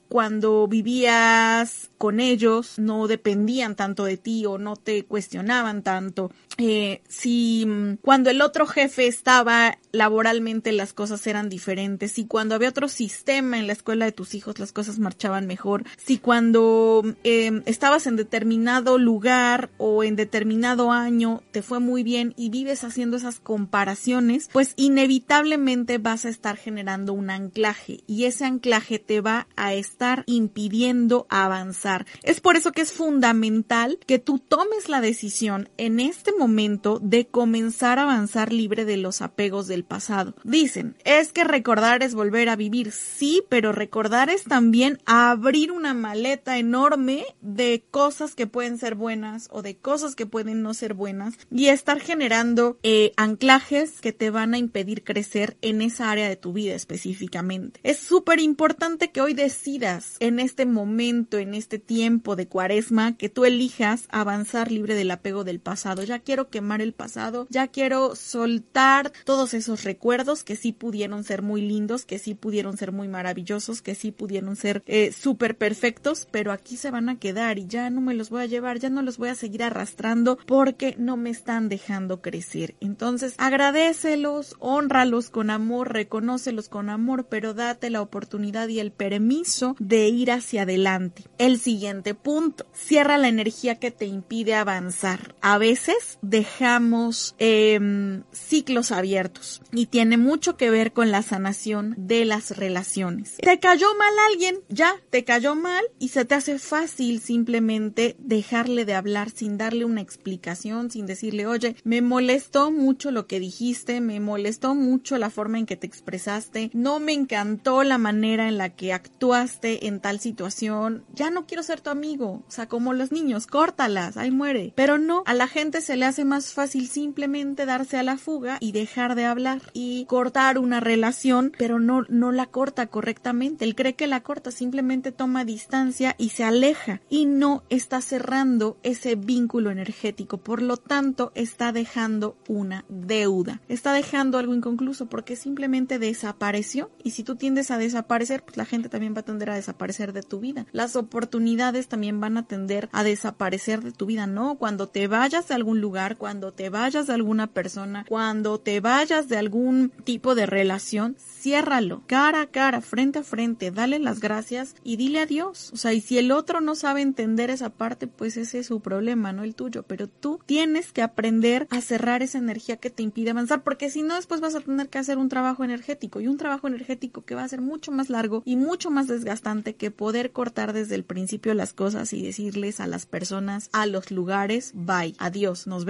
cuando 0.08 0.68
vivías 0.68 1.90
con 1.98 2.20
ellos 2.20 2.78
no 2.78 3.08
dependían 3.08 3.74
tanto 3.74 4.04
de 4.04 4.16
ti 4.16 4.46
o 4.46 4.58
no 4.58 4.76
te 4.76 5.04
cuestionaban 5.04 5.82
tanto. 5.82 6.30
Eh, 6.60 7.00
si 7.08 7.64
mm, 7.66 7.96
cuando 8.02 8.28
el 8.28 8.42
otro 8.42 8.66
jefe 8.66 9.06
estaba 9.06 9.78
laboralmente 9.92 10.72
las 10.72 10.92
cosas 10.92 11.26
eran 11.26 11.48
diferentes, 11.48 12.12
si 12.12 12.26
cuando 12.26 12.54
había 12.54 12.68
otro 12.68 12.88
sistema 12.88 13.58
en 13.58 13.66
la 13.66 13.72
escuela 13.72 14.04
de 14.04 14.12
tus 14.12 14.34
hijos 14.34 14.58
las 14.58 14.70
cosas 14.70 14.98
marchaban 14.98 15.46
mejor, 15.46 15.84
si 15.96 16.18
cuando 16.18 17.02
eh, 17.24 17.62
estabas 17.64 18.06
en 18.06 18.16
determinado 18.16 18.98
lugar 18.98 19.70
o 19.78 20.04
en 20.04 20.16
determinado 20.16 20.92
año 20.92 21.42
te 21.50 21.62
fue 21.62 21.80
muy 21.80 22.02
bien 22.02 22.34
y 22.36 22.50
vives 22.50 22.84
haciendo 22.84 23.16
esas 23.16 23.40
comparaciones, 23.40 24.50
pues 24.52 24.74
inevitablemente 24.76 25.96
vas 25.96 26.26
a 26.26 26.28
estar 26.28 26.58
generando 26.58 27.14
un 27.14 27.30
anclaje 27.30 28.04
y 28.06 28.24
ese 28.24 28.44
anclaje 28.44 28.98
te 28.98 29.22
va 29.22 29.48
a 29.56 29.72
estar 29.72 30.24
impidiendo 30.26 31.26
avanzar. 31.30 32.06
Es 32.22 32.40
por 32.40 32.56
eso 32.56 32.72
que 32.72 32.82
es 32.82 32.92
fundamental 32.92 33.98
que 34.06 34.18
tú 34.18 34.38
tomes 34.38 34.90
la 34.90 35.00
decisión 35.00 35.70
en 35.78 36.00
este 36.00 36.32
momento 36.32 36.49
de 36.50 37.26
comenzar 37.26 37.98
a 37.98 38.02
avanzar 38.02 38.52
libre 38.52 38.84
de 38.84 38.96
los 38.96 39.22
apegos 39.22 39.68
del 39.68 39.84
pasado. 39.84 40.34
Dicen, 40.44 40.96
es 41.04 41.32
que 41.32 41.44
recordar 41.44 42.02
es 42.02 42.14
volver 42.14 42.48
a 42.48 42.56
vivir, 42.56 42.92
sí, 42.92 43.42
pero 43.48 43.72
recordar 43.72 44.30
es 44.30 44.44
también 44.44 44.98
abrir 45.06 45.72
una 45.72 45.94
maleta 45.94 46.58
enorme 46.58 47.24
de 47.40 47.84
cosas 47.90 48.34
que 48.34 48.46
pueden 48.46 48.78
ser 48.78 48.94
buenas 48.94 49.48
o 49.52 49.62
de 49.62 49.76
cosas 49.76 50.14
que 50.14 50.26
pueden 50.26 50.62
no 50.62 50.74
ser 50.74 50.94
buenas 50.94 51.34
y 51.50 51.66
estar 51.66 52.00
generando 52.00 52.78
eh, 52.82 53.12
anclajes 53.16 54.00
que 54.00 54.12
te 54.12 54.30
van 54.30 54.52
a 54.52 54.58
impedir 54.58 55.04
crecer 55.04 55.56
en 55.62 55.82
esa 55.82 56.10
área 56.10 56.28
de 56.28 56.36
tu 56.36 56.52
vida 56.52 56.74
específicamente. 56.74 57.80
Es 57.84 57.98
súper 57.98 58.40
importante 58.40 59.10
que 59.12 59.20
hoy 59.20 59.34
decidas 59.34 60.16
en 60.20 60.40
este 60.40 60.66
momento, 60.66 61.38
en 61.38 61.54
este 61.54 61.78
tiempo 61.78 62.36
de 62.36 62.48
cuaresma, 62.48 63.16
que 63.16 63.28
tú 63.28 63.44
elijas 63.44 64.06
avanzar 64.10 64.70
libre 64.70 64.94
del 64.94 65.10
apego 65.10 65.44
del 65.44 65.60
pasado. 65.60 66.02
Ya 66.02 66.18
quiero 66.30 66.48
quemar 66.48 66.80
el 66.80 66.92
pasado, 66.92 67.48
ya 67.50 67.66
quiero 67.66 68.14
soltar 68.14 69.10
todos 69.24 69.52
esos 69.52 69.82
recuerdos 69.82 70.44
que 70.44 70.54
sí 70.54 70.70
pudieron 70.70 71.24
ser 71.24 71.42
muy 71.42 71.60
lindos, 71.60 72.04
que 72.04 72.20
sí 72.20 72.36
pudieron 72.36 72.76
ser 72.76 72.92
muy 72.92 73.08
maravillosos, 73.08 73.82
que 73.82 73.96
sí 73.96 74.12
pudieron 74.12 74.54
ser 74.54 74.84
eh, 74.86 75.10
súper 75.10 75.58
perfectos, 75.58 76.28
pero 76.30 76.52
aquí 76.52 76.76
se 76.76 76.92
van 76.92 77.08
a 77.08 77.18
quedar 77.18 77.58
y 77.58 77.66
ya 77.66 77.90
no 77.90 78.00
me 78.00 78.14
los 78.14 78.30
voy 78.30 78.42
a 78.42 78.46
llevar, 78.46 78.78
ya 78.78 78.90
no 78.90 79.02
los 79.02 79.18
voy 79.18 79.30
a 79.30 79.34
seguir 79.34 79.64
arrastrando 79.64 80.38
porque 80.46 80.94
no 80.98 81.16
me 81.16 81.30
están 81.30 81.68
dejando 81.68 82.22
crecer. 82.22 82.76
Entonces, 82.78 83.34
agradecelos, 83.36 84.54
honralos 84.60 85.30
con 85.30 85.50
amor, 85.50 85.92
reconócelos 85.92 86.68
con 86.68 86.90
amor, 86.90 87.26
pero 87.28 87.54
date 87.54 87.90
la 87.90 88.02
oportunidad 88.02 88.68
y 88.68 88.78
el 88.78 88.92
permiso 88.92 89.74
de 89.80 90.06
ir 90.06 90.30
hacia 90.30 90.62
adelante. 90.62 91.24
El 91.38 91.58
siguiente 91.58 92.14
punto, 92.14 92.66
cierra 92.72 93.18
la 93.18 93.26
energía 93.26 93.80
que 93.80 93.90
te 93.90 94.06
impide 94.06 94.54
avanzar. 94.54 95.34
A 95.40 95.58
veces 95.58 96.19
dejamos 96.22 97.34
em, 97.38 98.22
ciclos 98.32 98.92
abiertos 98.92 99.62
y 99.72 99.86
tiene 99.86 100.16
mucho 100.16 100.56
que 100.56 100.70
ver 100.70 100.92
con 100.92 101.10
la 101.10 101.22
sanación 101.22 101.94
de 101.96 102.24
las 102.24 102.56
relaciones. 102.56 103.36
Te 103.36 103.58
cayó 103.58 103.86
mal 103.98 104.12
alguien, 104.30 104.60
ya, 104.68 104.94
te 105.10 105.24
cayó 105.24 105.54
mal 105.54 105.84
y 105.98 106.08
se 106.08 106.24
te 106.24 106.34
hace 106.34 106.58
fácil 106.58 107.20
simplemente 107.20 108.16
dejarle 108.18 108.84
de 108.84 108.94
hablar 108.94 109.30
sin 109.30 109.58
darle 109.58 109.84
una 109.84 110.00
explicación, 110.00 110.90
sin 110.90 111.06
decirle, 111.06 111.46
oye, 111.46 111.76
me 111.84 112.02
molestó 112.02 112.70
mucho 112.70 113.10
lo 113.10 113.26
que 113.26 113.40
dijiste, 113.40 114.00
me 114.00 114.20
molestó 114.20 114.74
mucho 114.74 115.18
la 115.18 115.30
forma 115.30 115.58
en 115.58 115.66
que 115.66 115.76
te 115.76 115.86
expresaste, 115.86 116.70
no 116.72 117.00
me 117.00 117.12
encantó 117.12 117.82
la 117.82 117.98
manera 117.98 118.48
en 118.48 118.58
la 118.58 118.70
que 118.70 118.92
actuaste 118.92 119.86
en 119.86 120.00
tal 120.00 120.20
situación, 120.20 121.04
ya 121.12 121.30
no 121.30 121.46
quiero 121.46 121.62
ser 121.62 121.80
tu 121.80 121.90
amigo, 121.90 122.44
o 122.46 122.50
sea, 122.50 122.68
como 122.68 122.92
los 122.92 123.12
niños, 123.12 123.46
córtalas, 123.46 124.16
ahí 124.16 124.30
muere. 124.30 124.72
Pero 124.74 124.98
no, 124.98 125.22
a 125.26 125.34
la 125.34 125.46
gente 125.46 125.80
se 125.80 125.96
le 125.96 126.06
hace 126.10 126.24
más 126.24 126.52
fácil 126.52 126.88
simplemente 126.88 127.66
darse 127.66 127.96
a 127.96 128.02
la 128.02 128.18
fuga 128.18 128.58
y 128.60 128.72
dejar 128.72 129.14
de 129.14 129.24
hablar 129.24 129.62
y 129.72 130.04
cortar 130.06 130.58
una 130.58 130.80
relación, 130.80 131.52
pero 131.56 131.78
no, 131.78 132.02
no 132.08 132.32
la 132.32 132.46
corta 132.46 132.88
correctamente. 132.88 133.64
Él 133.64 133.74
cree 133.74 133.94
que 133.94 134.06
la 134.06 134.20
corta, 134.22 134.50
simplemente 134.50 135.12
toma 135.12 135.44
distancia 135.44 136.14
y 136.18 136.30
se 136.30 136.44
aleja 136.44 137.00
y 137.08 137.26
no 137.26 137.62
está 137.70 138.00
cerrando 138.00 138.76
ese 138.82 139.14
vínculo 139.14 139.70
energético. 139.70 140.38
Por 140.38 140.62
lo 140.62 140.76
tanto, 140.76 141.32
está 141.34 141.72
dejando 141.72 142.36
una 142.48 142.84
deuda. 142.88 143.60
Está 143.68 143.92
dejando 143.92 144.38
algo 144.38 144.54
inconcluso 144.54 145.06
porque 145.06 145.36
simplemente 145.36 145.98
desapareció 145.98 146.90
y 147.04 147.10
si 147.10 147.22
tú 147.22 147.36
tiendes 147.36 147.70
a 147.70 147.78
desaparecer, 147.78 148.42
pues 148.42 148.56
la 148.56 148.64
gente 148.64 148.88
también 148.88 149.14
va 149.14 149.20
a 149.20 149.24
tender 149.24 149.50
a 149.50 149.54
desaparecer 149.54 150.12
de 150.12 150.22
tu 150.22 150.40
vida. 150.40 150.66
Las 150.72 150.96
oportunidades 150.96 151.88
también 151.88 152.20
van 152.20 152.36
a 152.36 152.46
tender 152.46 152.88
a 152.92 153.04
desaparecer 153.04 153.82
de 153.82 153.92
tu 153.92 154.06
vida, 154.06 154.26
¿no? 154.26 154.56
Cuando 154.56 154.88
te 154.88 155.06
vayas 155.06 155.48
de 155.48 155.54
algún 155.54 155.80
lugar, 155.80 155.99
cuando 156.16 156.52
te 156.52 156.70
vayas 156.70 157.06
de 157.06 157.14
alguna 157.14 157.46
persona, 157.48 158.04
cuando 158.08 158.58
te 158.58 158.80
vayas 158.80 159.28
de 159.28 159.36
algún 159.36 159.90
tipo 160.04 160.34
de 160.34 160.46
relación, 160.46 161.16
ciérralo, 161.18 162.02
cara 162.06 162.42
a 162.42 162.46
cara, 162.46 162.80
frente 162.80 163.20
a 163.20 163.22
frente, 163.22 163.70
dale 163.70 163.98
las 163.98 164.20
gracias 164.20 164.74
y 164.82 164.96
dile 164.96 165.20
adiós. 165.20 165.70
O 165.72 165.76
sea, 165.76 165.92
y 165.92 166.00
si 166.00 166.18
el 166.18 166.32
otro 166.32 166.60
no 166.60 166.74
sabe 166.74 167.02
entender 167.02 167.50
esa 167.50 167.70
parte, 167.70 168.06
pues 168.06 168.36
ese 168.36 168.60
es 168.60 168.66
su 168.66 168.80
problema, 168.80 169.32
no 169.32 169.44
el 169.44 169.54
tuyo. 169.54 169.84
Pero 169.84 170.08
tú 170.08 170.40
tienes 170.46 170.92
que 170.92 171.02
aprender 171.02 171.66
a 171.70 171.80
cerrar 171.80 172.22
esa 172.22 172.38
energía 172.38 172.76
que 172.76 172.90
te 172.90 173.02
impide 173.02 173.30
avanzar, 173.30 173.62
porque 173.62 173.90
si 173.90 174.02
no, 174.02 174.16
después 174.16 174.40
vas 174.40 174.54
a 174.54 174.60
tener 174.60 174.88
que 174.88 174.98
hacer 174.98 175.18
un 175.18 175.28
trabajo 175.28 175.64
energético 175.64 176.20
y 176.20 176.28
un 176.28 176.36
trabajo 176.36 176.68
energético 176.68 177.24
que 177.24 177.34
va 177.34 177.44
a 177.44 177.48
ser 177.48 177.60
mucho 177.60 177.92
más 177.92 178.10
largo 178.10 178.42
y 178.44 178.56
mucho 178.56 178.90
más 178.90 179.06
desgastante 179.06 179.74
que 179.74 179.90
poder 179.90 180.32
cortar 180.32 180.72
desde 180.72 180.94
el 180.94 181.04
principio 181.04 181.54
las 181.54 181.72
cosas 181.72 182.12
y 182.12 182.22
decirles 182.22 182.80
a 182.80 182.86
las 182.86 183.06
personas, 183.06 183.70
a 183.72 183.86
los 183.86 184.10
lugares, 184.10 184.72
bye, 184.74 185.14
adiós, 185.18 185.66
nos 185.66 185.84
vemos. 185.84 185.89